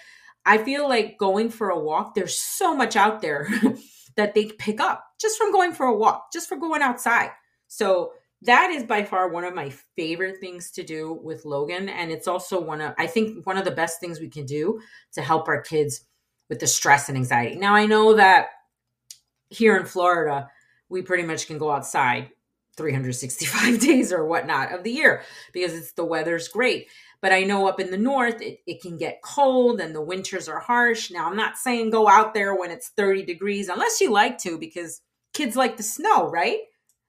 I 0.44 0.58
feel 0.58 0.88
like 0.88 1.18
going 1.18 1.50
for 1.50 1.70
a 1.70 1.78
walk, 1.78 2.14
there's 2.14 2.38
so 2.38 2.74
much 2.74 2.96
out 2.96 3.22
there 3.22 3.48
that 4.16 4.34
they 4.34 4.46
pick 4.46 4.80
up 4.80 5.04
just 5.20 5.38
from 5.38 5.52
going 5.52 5.72
for 5.72 5.86
a 5.86 5.96
walk, 5.96 6.32
just 6.32 6.48
for 6.48 6.56
going 6.56 6.82
outside. 6.82 7.30
So 7.68 8.12
that 8.42 8.70
is 8.70 8.82
by 8.82 9.04
far 9.04 9.28
one 9.28 9.44
of 9.44 9.54
my 9.54 9.70
favorite 9.96 10.40
things 10.40 10.72
to 10.72 10.82
do 10.82 11.12
with 11.22 11.44
Logan. 11.44 11.88
And 11.88 12.10
it's 12.10 12.26
also 12.26 12.60
one 12.60 12.80
of, 12.80 12.92
I 12.98 13.06
think, 13.06 13.46
one 13.46 13.56
of 13.56 13.64
the 13.64 13.70
best 13.70 14.00
things 14.00 14.20
we 14.20 14.28
can 14.28 14.46
do 14.46 14.80
to 15.12 15.22
help 15.22 15.46
our 15.46 15.60
kids 15.60 16.04
with 16.48 16.58
the 16.58 16.66
stress 16.66 17.08
and 17.08 17.16
anxiety. 17.16 17.56
Now, 17.56 17.74
I 17.74 17.86
know 17.86 18.14
that 18.14 18.48
here 19.48 19.76
in 19.76 19.86
Florida, 19.86 20.50
we 20.88 21.02
pretty 21.02 21.22
much 21.22 21.46
can 21.46 21.58
go 21.58 21.70
outside 21.70 22.30
365 22.76 23.78
days 23.80 24.12
or 24.12 24.24
whatnot 24.24 24.72
of 24.72 24.82
the 24.82 24.90
year 24.90 25.22
because 25.52 25.74
it's 25.74 25.92
the 25.92 26.04
weather's 26.04 26.48
great. 26.48 26.88
But 27.20 27.32
I 27.32 27.44
know 27.44 27.68
up 27.68 27.78
in 27.78 27.90
the 27.90 27.98
north, 27.98 28.40
it, 28.40 28.58
it 28.66 28.82
can 28.82 28.96
get 28.96 29.22
cold 29.22 29.80
and 29.80 29.94
the 29.94 30.02
winters 30.02 30.48
are 30.48 30.58
harsh. 30.58 31.10
Now, 31.10 31.28
I'm 31.28 31.36
not 31.36 31.56
saying 31.56 31.90
go 31.90 32.08
out 32.08 32.34
there 32.34 32.54
when 32.54 32.70
it's 32.70 32.90
30 32.96 33.24
degrees 33.24 33.68
unless 33.68 34.00
you 34.00 34.10
like 34.10 34.38
to, 34.38 34.58
because 34.58 35.00
kids 35.32 35.54
like 35.56 35.76
the 35.76 35.82
snow, 35.82 36.28
right? 36.28 36.58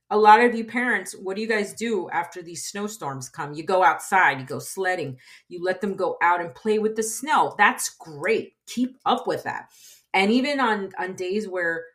A 0.09 0.17
lot 0.17 0.41
of 0.41 0.53
you 0.53 0.65
parents, 0.65 1.15
what 1.17 1.35
do 1.35 1.41
you 1.41 1.47
guys 1.47 1.73
do 1.73 2.07
after 2.11 2.43
these 2.43 2.65
snowstorms 2.65 3.29
come? 3.29 3.53
You 3.53 3.63
go 3.63 3.83
outside, 3.83 4.39
you 4.39 4.45
go 4.45 4.59
sledding, 4.59 5.17
you 5.47 5.63
let 5.63 5.81
them 5.81 5.95
go 5.95 6.17
out 6.21 6.41
and 6.41 6.53
play 6.53 6.77
with 6.77 6.95
the 6.95 7.01
snow. 7.01 7.55
That's 7.57 7.89
great. 7.89 8.53
Keep 8.67 8.97
up 9.05 9.25
with 9.25 9.43
that. 9.43 9.69
And 10.13 10.29
even 10.31 10.59
on 10.59 10.91
on 10.99 11.15
days 11.15 11.47
where 11.47 11.85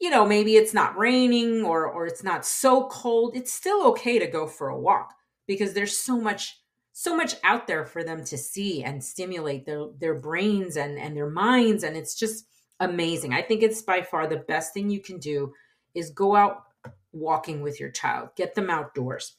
you 0.00 0.10
know 0.10 0.24
maybe 0.24 0.56
it's 0.56 0.74
not 0.74 0.96
raining 0.96 1.64
or 1.64 1.86
or 1.86 2.06
it's 2.06 2.22
not 2.22 2.44
so 2.44 2.86
cold 2.88 3.36
it's 3.36 3.52
still 3.52 3.86
okay 3.86 4.18
to 4.18 4.26
go 4.26 4.46
for 4.46 4.68
a 4.68 4.78
walk 4.78 5.14
because 5.46 5.72
there's 5.72 5.98
so 5.98 6.20
much 6.20 6.60
so 6.98 7.14
much 7.14 7.36
out 7.44 7.68
there 7.68 7.84
for 7.84 8.02
them 8.02 8.24
to 8.24 8.36
see 8.36 8.82
and 8.82 9.02
stimulate 9.02 9.64
their 9.64 9.86
their 10.00 10.14
brains 10.14 10.76
and 10.76 10.98
and 10.98 11.16
their 11.16 11.30
minds. 11.30 11.84
And 11.84 11.96
it's 11.96 12.16
just 12.16 12.48
amazing. 12.80 13.32
I 13.32 13.40
think 13.40 13.62
it's 13.62 13.82
by 13.82 14.02
far 14.02 14.26
the 14.26 14.38
best 14.48 14.74
thing 14.74 14.90
you 14.90 15.00
can 15.00 15.18
do 15.20 15.52
is 15.94 16.10
go 16.10 16.34
out 16.34 16.64
walking 17.12 17.62
with 17.62 17.78
your 17.78 17.90
child 17.90 18.30
get 18.36 18.56
them 18.56 18.68
outdoors. 18.68 19.36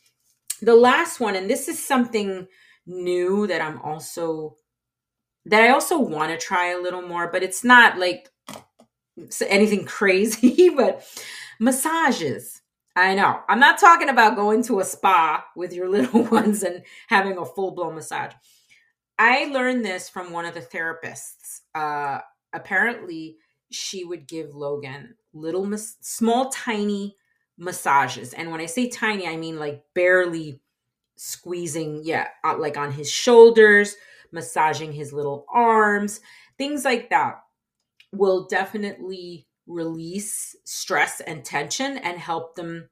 The 0.61 0.75
last 0.75 1.19
one 1.19 1.35
and 1.35 1.49
this 1.49 1.67
is 1.67 1.85
something 1.85 2.47
new 2.85 3.45
that 3.45 3.61
i'm 3.61 3.79
also 3.83 4.57
that 5.45 5.61
i 5.61 5.69
also 5.69 5.99
want 5.99 6.31
to 6.31 6.37
try 6.43 6.71
a 6.71 6.81
little 6.81 7.03
more 7.03 7.31
but 7.31 7.43
it's 7.43 7.63
not 7.63 7.99
like 7.99 8.31
anything 9.47 9.85
crazy 9.85 10.69
but 10.75 11.05
massages 11.59 12.61
I 12.95 13.15
know. 13.15 13.39
I'm 13.47 13.59
not 13.59 13.79
talking 13.79 14.09
about 14.09 14.35
going 14.35 14.61
to 14.63 14.79
a 14.79 14.83
spa 14.83 15.45
with 15.55 15.73
your 15.73 15.87
little 15.89 16.23
ones 16.23 16.63
and 16.63 16.83
having 17.07 17.37
a 17.37 17.45
full 17.45 17.71
blown 17.71 17.95
massage. 17.95 18.33
I 19.17 19.45
learned 19.45 19.85
this 19.85 20.09
from 20.09 20.31
one 20.31 20.45
of 20.45 20.53
the 20.53 20.61
therapists. 20.61 21.61
Uh, 21.75 22.19
apparently, 22.53 23.37
she 23.71 24.03
would 24.03 24.27
give 24.27 24.55
Logan 24.55 25.15
little, 25.33 25.65
mas- 25.65 25.97
small, 26.01 26.49
tiny 26.49 27.15
massages. 27.57 28.33
And 28.33 28.51
when 28.51 28.61
I 28.61 28.65
say 28.65 28.89
tiny, 28.89 29.27
I 29.27 29.35
mean 29.37 29.59
like 29.59 29.83
barely 29.93 30.61
squeezing, 31.15 32.01
yeah, 32.03 32.27
uh, 32.43 32.57
like 32.57 32.77
on 32.77 32.91
his 32.91 33.11
shoulders, 33.11 33.95
massaging 34.31 34.93
his 34.93 35.13
little 35.13 35.45
arms, 35.53 36.21
things 36.57 36.85
like 36.85 37.09
that 37.09 37.41
will 38.11 38.47
definitely 38.47 39.47
release 39.67 40.55
stress 40.65 41.21
and 41.21 41.45
tension 41.45 41.97
and 41.99 42.17
help 42.17 42.55
them 42.55 42.89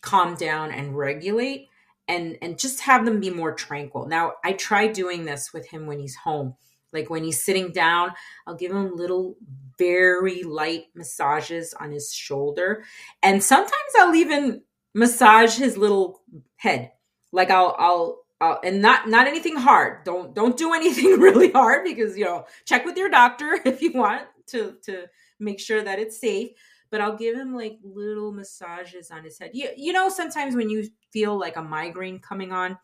calm 0.00 0.34
down 0.34 0.70
and 0.70 0.96
regulate 0.96 1.68
and 2.08 2.38
and 2.40 2.58
just 2.58 2.80
have 2.80 3.04
them 3.04 3.20
be 3.20 3.30
more 3.30 3.52
tranquil. 3.52 4.06
Now, 4.06 4.34
I 4.44 4.52
try 4.52 4.86
doing 4.86 5.24
this 5.24 5.52
with 5.52 5.66
him 5.66 5.86
when 5.86 5.98
he's 5.98 6.16
home. 6.16 6.54
Like 6.92 7.10
when 7.10 7.24
he's 7.24 7.44
sitting 7.44 7.72
down, 7.72 8.12
I'll 8.46 8.54
give 8.54 8.70
him 8.70 8.96
little 8.96 9.36
very 9.76 10.44
light 10.44 10.84
massages 10.94 11.74
on 11.74 11.90
his 11.90 12.12
shoulder. 12.12 12.84
And 13.22 13.42
sometimes 13.42 13.72
I'll 13.98 14.14
even 14.14 14.62
massage 14.94 15.56
his 15.56 15.76
little 15.76 16.22
head. 16.56 16.92
Like 17.32 17.50
I'll 17.50 17.74
I'll 17.78 18.22
uh, 18.40 18.56
and 18.62 18.80
not 18.80 19.08
not 19.08 19.26
anything 19.26 19.56
hard. 19.56 20.04
Don't 20.04 20.34
don't 20.34 20.56
do 20.56 20.72
anything 20.72 21.18
really 21.20 21.50
hard 21.50 21.84
because 21.84 22.16
you 22.16 22.24
know 22.24 22.46
check 22.64 22.84
with 22.84 22.96
your 22.96 23.10
doctor 23.10 23.58
if 23.64 23.82
you 23.82 23.92
want 23.92 24.22
to 24.48 24.76
to 24.84 25.06
make 25.38 25.60
sure 25.60 25.82
that 25.82 25.98
it's 25.98 26.20
safe 26.20 26.50
but 26.90 27.00
I'll 27.00 27.16
give 27.16 27.36
him 27.36 27.54
like 27.54 27.78
little 27.82 28.32
massages 28.32 29.10
on 29.10 29.24
his 29.24 29.38
head. 29.38 29.50
You, 29.52 29.70
you 29.76 29.92
know, 29.92 30.08
sometimes 30.08 30.54
when 30.54 30.70
you 30.70 30.88
feel 31.12 31.38
like 31.38 31.56
a 31.56 31.62
migraine 31.62 32.20
coming 32.20 32.52
on 32.52 32.78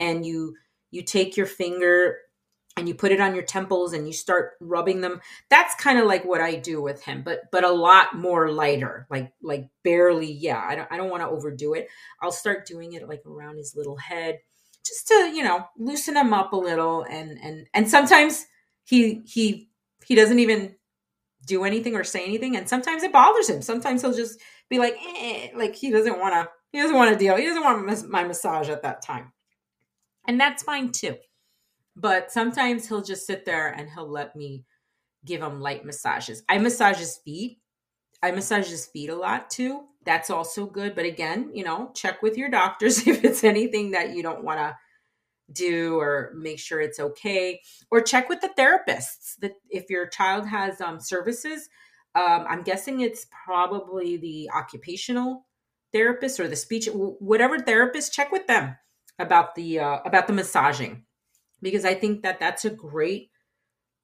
and 0.00 0.24
you 0.26 0.54
you 0.90 1.02
take 1.02 1.36
your 1.36 1.46
finger 1.46 2.18
and 2.76 2.88
you 2.88 2.94
put 2.94 3.12
it 3.12 3.20
on 3.20 3.34
your 3.34 3.44
temples 3.44 3.92
and 3.92 4.06
you 4.06 4.12
start 4.12 4.52
rubbing 4.60 5.00
them 5.00 5.20
that's 5.48 5.74
kind 5.76 5.98
of 5.98 6.06
like 6.06 6.24
what 6.24 6.40
i 6.40 6.54
do 6.54 6.80
with 6.82 7.02
him 7.02 7.22
but 7.22 7.42
but 7.52 7.64
a 7.64 7.70
lot 7.70 8.16
more 8.16 8.50
lighter 8.50 9.06
like 9.10 9.32
like 9.42 9.68
barely 9.82 10.30
yeah 10.32 10.64
i 10.68 10.74
don't, 10.74 10.90
I 10.90 10.96
don't 10.96 11.10
want 11.10 11.22
to 11.22 11.28
overdo 11.28 11.74
it 11.74 11.88
i'll 12.20 12.32
start 12.32 12.66
doing 12.66 12.92
it 12.94 13.08
like 13.08 13.22
around 13.26 13.58
his 13.58 13.74
little 13.76 13.96
head 13.96 14.38
just 14.84 15.06
to 15.08 15.14
you 15.34 15.42
know 15.42 15.64
loosen 15.78 16.16
him 16.16 16.32
up 16.32 16.52
a 16.52 16.56
little 16.56 17.04
and 17.08 17.38
and 17.42 17.66
and 17.74 17.88
sometimes 17.88 18.46
he 18.84 19.22
he 19.24 19.68
he 20.04 20.14
doesn't 20.14 20.38
even 20.38 20.74
do 21.46 21.64
anything 21.64 21.94
or 21.94 22.04
say 22.04 22.24
anything 22.24 22.56
and 22.56 22.68
sometimes 22.68 23.02
it 23.02 23.12
bothers 23.12 23.48
him. 23.48 23.62
Sometimes 23.62 24.02
he'll 24.02 24.14
just 24.14 24.40
be 24.68 24.78
like 24.78 24.96
eh, 25.18 25.48
like 25.54 25.74
he 25.74 25.90
doesn't 25.90 26.18
want 26.18 26.34
to 26.34 26.48
he 26.72 26.80
doesn't 26.80 26.96
want 26.96 27.12
to 27.12 27.18
deal 27.18 27.36
he 27.36 27.46
doesn't 27.46 27.62
want 27.62 28.08
my 28.10 28.24
massage 28.24 28.68
at 28.68 28.82
that 28.82 29.02
time. 29.02 29.32
And 30.26 30.40
that's 30.40 30.62
fine 30.62 30.90
too. 30.92 31.16
But 31.96 32.32
sometimes 32.32 32.88
he'll 32.88 33.02
just 33.02 33.26
sit 33.26 33.44
there 33.44 33.68
and 33.68 33.88
he'll 33.88 34.10
let 34.10 34.34
me 34.34 34.64
give 35.24 35.42
him 35.42 35.60
light 35.60 35.84
massages. 35.84 36.42
I 36.48 36.58
massage 36.58 36.98
his 36.98 37.18
feet. 37.24 37.58
I 38.22 38.30
massage 38.30 38.68
his 38.68 38.86
feet 38.86 39.10
a 39.10 39.16
lot 39.16 39.50
too. 39.50 39.84
That's 40.04 40.30
also 40.30 40.66
good. 40.66 40.94
But 40.94 41.04
again 41.06 41.50
you 41.54 41.64
know 41.64 41.90
check 41.94 42.22
with 42.22 42.36
your 42.36 42.48
doctors 42.48 42.98
if 43.06 43.24
it's 43.24 43.44
anything 43.44 43.92
that 43.92 44.14
you 44.14 44.22
don't 44.22 44.44
want 44.44 44.58
to 44.58 44.76
do 45.52 45.98
or 45.98 46.32
make 46.36 46.58
sure 46.58 46.80
it's 46.80 47.00
okay 47.00 47.60
or 47.90 48.00
check 48.00 48.28
with 48.28 48.40
the 48.40 48.50
therapists 48.58 49.36
that 49.40 49.52
if 49.70 49.90
your 49.90 50.06
child 50.06 50.46
has 50.46 50.80
um, 50.80 50.98
services 51.00 51.68
um, 52.14 52.44
i'm 52.48 52.62
guessing 52.62 53.00
it's 53.00 53.26
probably 53.44 54.16
the 54.16 54.48
occupational 54.54 55.46
therapist 55.92 56.40
or 56.40 56.48
the 56.48 56.56
speech 56.56 56.88
whatever 56.92 57.58
therapist 57.58 58.12
check 58.12 58.32
with 58.32 58.46
them 58.46 58.76
about 59.18 59.54
the 59.54 59.78
uh, 59.78 59.98
about 60.04 60.26
the 60.26 60.32
massaging 60.32 61.04
because 61.60 61.84
i 61.84 61.94
think 61.94 62.22
that 62.22 62.40
that's 62.40 62.64
a 62.64 62.70
great 62.70 63.30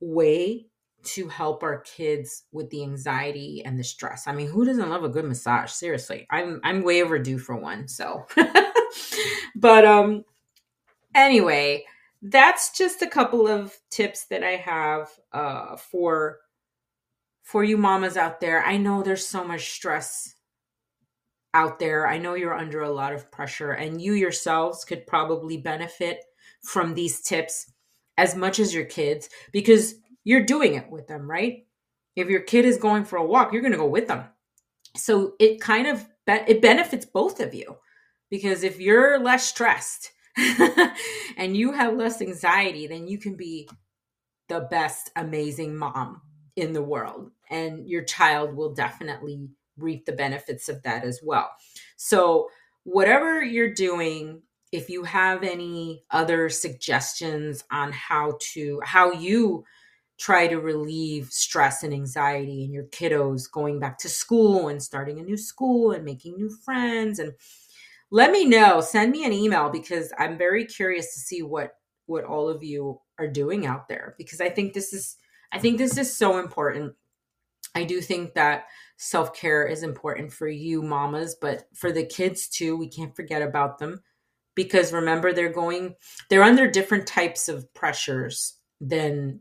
way 0.00 0.66
to 1.02 1.28
help 1.28 1.62
our 1.62 1.78
kids 1.80 2.44
with 2.52 2.68
the 2.68 2.82
anxiety 2.82 3.62
and 3.64 3.78
the 3.78 3.84
stress. 3.84 4.26
I 4.26 4.32
mean 4.32 4.48
who 4.48 4.66
doesn't 4.66 4.90
love 4.90 5.02
a 5.02 5.08
good 5.08 5.24
massage? 5.24 5.70
Seriously 5.70 6.26
i'm 6.30 6.60
i'm 6.62 6.82
way 6.82 7.02
overdue 7.02 7.38
for 7.38 7.56
one 7.56 7.88
so. 7.88 8.26
But 9.54 9.84
um 9.84 10.24
anyway, 11.14 11.84
that's 12.22 12.76
just 12.76 13.02
a 13.02 13.06
couple 13.06 13.46
of 13.48 13.76
tips 13.90 14.26
that 14.26 14.42
I 14.42 14.56
have 14.56 15.08
uh, 15.32 15.76
for 15.76 16.38
for 17.42 17.64
you 17.64 17.76
mamas 17.76 18.16
out 18.16 18.40
there. 18.40 18.62
I 18.64 18.76
know 18.76 19.02
there's 19.02 19.26
so 19.26 19.42
much 19.42 19.70
stress 19.70 20.34
out 21.52 21.78
there. 21.80 22.06
I 22.06 22.18
know 22.18 22.34
you're 22.34 22.54
under 22.54 22.82
a 22.82 22.92
lot 22.92 23.12
of 23.12 23.30
pressure, 23.32 23.72
and 23.72 24.00
you 24.00 24.12
yourselves 24.12 24.84
could 24.84 25.06
probably 25.06 25.56
benefit 25.56 26.24
from 26.62 26.94
these 26.94 27.20
tips 27.22 27.72
as 28.18 28.36
much 28.36 28.58
as 28.58 28.74
your 28.74 28.84
kids 28.84 29.28
because 29.50 29.94
you're 30.24 30.44
doing 30.44 30.74
it 30.74 30.90
with 30.90 31.06
them, 31.08 31.28
right? 31.28 31.66
If 32.16 32.28
your 32.28 32.40
kid 32.40 32.66
is 32.66 32.76
going 32.76 33.04
for 33.04 33.16
a 33.16 33.24
walk, 33.24 33.52
you're 33.52 33.62
going 33.62 33.72
to 33.72 33.78
go 33.78 33.86
with 33.86 34.08
them. 34.08 34.24
So 34.96 35.34
it 35.40 35.60
kind 35.60 35.86
of 35.86 36.06
it 36.26 36.62
benefits 36.62 37.06
both 37.06 37.40
of 37.40 37.54
you 37.54 37.76
because 38.30 38.62
if 38.62 38.78
you're 38.78 39.18
less 39.18 39.48
stressed 39.48 40.12
and 41.36 41.56
you 41.56 41.72
have 41.72 41.96
less 41.96 42.20
anxiety, 42.20 42.86
then 42.86 43.06
you 43.06 43.18
can 43.18 43.36
be 43.36 43.68
the 44.48 44.60
best, 44.70 45.10
amazing 45.16 45.76
mom 45.76 46.22
in 46.56 46.72
the 46.72 46.82
world. 46.82 47.30
And 47.48 47.88
your 47.88 48.02
child 48.02 48.54
will 48.54 48.74
definitely 48.74 49.48
reap 49.76 50.04
the 50.04 50.12
benefits 50.12 50.68
of 50.68 50.82
that 50.82 51.04
as 51.04 51.20
well. 51.22 51.50
So, 51.96 52.48
whatever 52.84 53.42
you're 53.42 53.74
doing, 53.74 54.42
if 54.72 54.88
you 54.88 55.04
have 55.04 55.42
any 55.42 56.04
other 56.10 56.48
suggestions 56.48 57.64
on 57.70 57.92
how 57.92 58.38
to, 58.52 58.80
how 58.84 59.12
you 59.12 59.64
try 60.18 60.46
to 60.46 60.60
relieve 60.60 61.28
stress 61.30 61.82
and 61.82 61.94
anxiety 61.94 62.62
in 62.62 62.72
your 62.72 62.84
kiddos 62.84 63.50
going 63.50 63.80
back 63.80 63.98
to 63.98 64.08
school 64.08 64.68
and 64.68 64.82
starting 64.82 65.18
a 65.18 65.22
new 65.22 65.36
school 65.36 65.92
and 65.92 66.04
making 66.04 66.36
new 66.36 66.50
friends 66.62 67.18
and 67.18 67.32
let 68.10 68.32
me 68.32 68.44
know. 68.44 68.80
Send 68.80 69.12
me 69.12 69.24
an 69.24 69.32
email 69.32 69.70
because 69.70 70.12
i'm 70.18 70.36
very 70.38 70.64
curious 70.64 71.14
to 71.14 71.20
see 71.20 71.42
what 71.42 71.72
what 72.06 72.24
all 72.24 72.48
of 72.48 72.62
you 72.62 73.00
are 73.18 73.28
doing 73.28 73.66
out 73.66 73.86
there 73.88 74.14
because 74.18 74.40
i 74.40 74.48
think 74.48 74.72
this 74.72 74.92
is 74.92 75.16
i 75.52 75.58
think 75.58 75.78
this 75.78 75.96
is 75.96 76.16
so 76.16 76.38
important. 76.38 76.94
I 77.72 77.84
do 77.84 78.00
think 78.00 78.34
that 78.34 78.64
self-care 78.96 79.64
is 79.66 79.84
important 79.84 80.32
for 80.32 80.48
you 80.48 80.82
mamas 80.82 81.36
but 81.40 81.64
for 81.74 81.92
the 81.92 82.04
kids 82.04 82.48
too 82.48 82.76
we 82.76 82.88
can't 82.88 83.14
forget 83.14 83.42
about 83.42 83.78
them 83.78 84.02
because 84.56 84.92
remember 84.92 85.32
they're 85.32 85.52
going 85.52 85.94
they're 86.28 86.42
under 86.42 86.68
different 86.68 87.06
types 87.06 87.48
of 87.48 87.72
pressures 87.74 88.58
than 88.80 89.40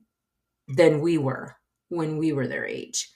than 0.67 1.01
we 1.01 1.17
were 1.17 1.55
when 1.89 2.17
we 2.17 2.31
were 2.31 2.47
their 2.47 2.65
age. 2.65 3.11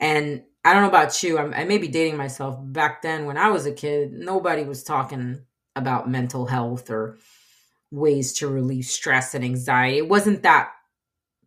And 0.00 0.42
I 0.64 0.72
don't 0.72 0.82
know 0.82 0.88
about 0.88 1.22
you. 1.22 1.38
I'm, 1.38 1.54
I 1.54 1.64
may 1.64 1.78
be 1.78 1.88
dating 1.88 2.16
myself. 2.16 2.58
Back 2.60 3.02
then, 3.02 3.26
when 3.26 3.36
I 3.38 3.50
was 3.50 3.66
a 3.66 3.72
kid, 3.72 4.12
nobody 4.12 4.64
was 4.64 4.82
talking 4.82 5.40
about 5.76 6.10
mental 6.10 6.46
health 6.46 6.90
or 6.90 7.18
ways 7.90 8.34
to 8.34 8.48
relieve 8.48 8.84
stress 8.84 9.34
and 9.34 9.44
anxiety. 9.44 9.98
It 9.98 10.08
wasn't 10.08 10.42
that 10.42 10.72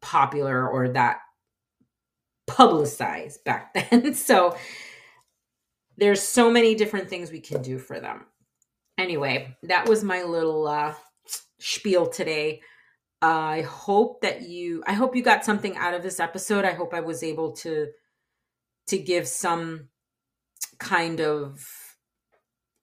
popular 0.01 0.67
or 0.67 0.89
that 0.89 1.19
publicized 2.47 3.43
back 3.43 3.73
then. 3.91 4.13
so 4.13 4.55
there's 5.97 6.21
so 6.21 6.49
many 6.49 6.75
different 6.75 7.09
things 7.09 7.31
we 7.31 7.39
can 7.39 7.61
do 7.61 7.77
for 7.77 7.99
them. 7.99 8.25
Anyway, 8.97 9.55
that 9.63 9.87
was 9.87 10.03
my 10.03 10.23
little 10.23 10.67
uh, 10.67 10.93
spiel 11.59 12.07
today. 12.07 12.61
Uh, 13.21 13.25
I 13.25 13.61
hope 13.61 14.21
that 14.21 14.41
you 14.41 14.83
I 14.87 14.93
hope 14.93 15.15
you 15.15 15.21
got 15.21 15.45
something 15.45 15.77
out 15.77 15.93
of 15.93 16.01
this 16.01 16.19
episode. 16.19 16.65
I 16.65 16.73
hope 16.73 16.93
I 16.93 17.01
was 17.01 17.21
able 17.23 17.51
to 17.57 17.87
to 18.87 18.97
give 18.97 19.27
some 19.27 19.89
kind 20.79 21.21
of 21.21 21.65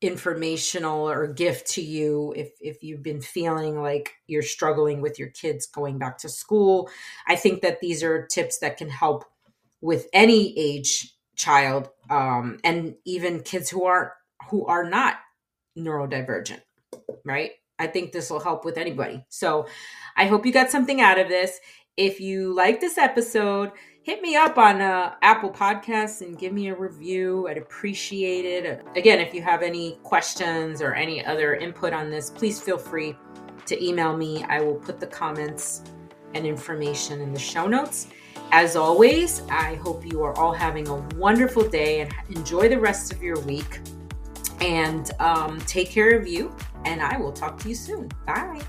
informational 0.00 1.08
or 1.08 1.26
gift 1.26 1.66
to 1.66 1.82
you 1.82 2.32
if 2.36 2.52
if 2.60 2.84
you've 2.84 3.02
been 3.02 3.20
feeling 3.20 3.82
like 3.82 4.14
you're 4.28 4.42
struggling 4.42 5.00
with 5.00 5.18
your 5.18 5.28
kids 5.30 5.66
going 5.66 5.98
back 5.98 6.18
to 6.18 6.28
school. 6.28 6.88
I 7.26 7.36
think 7.36 7.62
that 7.62 7.80
these 7.80 8.02
are 8.02 8.26
tips 8.26 8.58
that 8.58 8.76
can 8.76 8.90
help 8.90 9.24
with 9.80 10.06
any 10.12 10.56
age 10.58 11.14
child 11.36 11.88
um, 12.10 12.58
and 12.62 12.94
even 13.04 13.40
kids 13.40 13.70
who 13.70 13.84
aren't 13.84 14.10
who 14.50 14.66
are 14.66 14.88
not 14.88 15.16
neurodivergent 15.76 16.60
right? 17.24 17.52
I 17.78 17.86
think 17.86 18.12
this 18.12 18.30
will 18.30 18.40
help 18.40 18.64
with 18.64 18.76
anybody. 18.76 19.24
So 19.28 19.66
i 20.16 20.26
hope 20.26 20.44
you 20.44 20.52
got 20.52 20.70
something 20.70 21.00
out 21.00 21.18
of 21.18 21.28
this. 21.28 21.60
If 21.96 22.20
you 22.20 22.54
like 22.54 22.80
this 22.80 22.98
episode 22.98 23.70
hit 24.08 24.22
me 24.22 24.36
up 24.36 24.56
on 24.56 24.80
uh, 24.80 25.14
Apple 25.20 25.50
Podcasts 25.50 26.22
and 26.22 26.38
give 26.38 26.54
me 26.54 26.68
a 26.68 26.74
review. 26.74 27.46
I'd 27.46 27.58
appreciate 27.58 28.46
it. 28.46 28.82
Again, 28.96 29.20
if 29.20 29.34
you 29.34 29.42
have 29.42 29.60
any 29.60 29.98
questions 30.02 30.80
or 30.80 30.94
any 30.94 31.22
other 31.22 31.56
input 31.56 31.92
on 31.92 32.08
this, 32.08 32.30
please 32.30 32.58
feel 32.58 32.78
free 32.78 33.14
to 33.66 33.84
email 33.84 34.16
me. 34.16 34.44
I 34.44 34.62
will 34.62 34.76
put 34.76 34.98
the 34.98 35.06
comments 35.06 35.82
and 36.32 36.46
information 36.46 37.20
in 37.20 37.34
the 37.34 37.38
show 37.38 37.66
notes. 37.66 38.06
As 38.50 38.76
always, 38.76 39.42
I 39.50 39.74
hope 39.74 40.06
you 40.06 40.22
are 40.22 40.34
all 40.38 40.54
having 40.54 40.88
a 40.88 40.96
wonderful 41.18 41.68
day 41.68 42.00
and 42.00 42.10
enjoy 42.30 42.70
the 42.70 42.80
rest 42.80 43.12
of 43.12 43.22
your 43.22 43.38
week. 43.40 43.80
And 44.62 45.10
um, 45.20 45.60
take 45.66 45.90
care 45.90 46.18
of 46.18 46.26
you. 46.26 46.56
And 46.86 47.02
I 47.02 47.18
will 47.18 47.32
talk 47.32 47.58
to 47.58 47.68
you 47.68 47.74
soon. 47.74 48.08
Bye. 48.26 48.62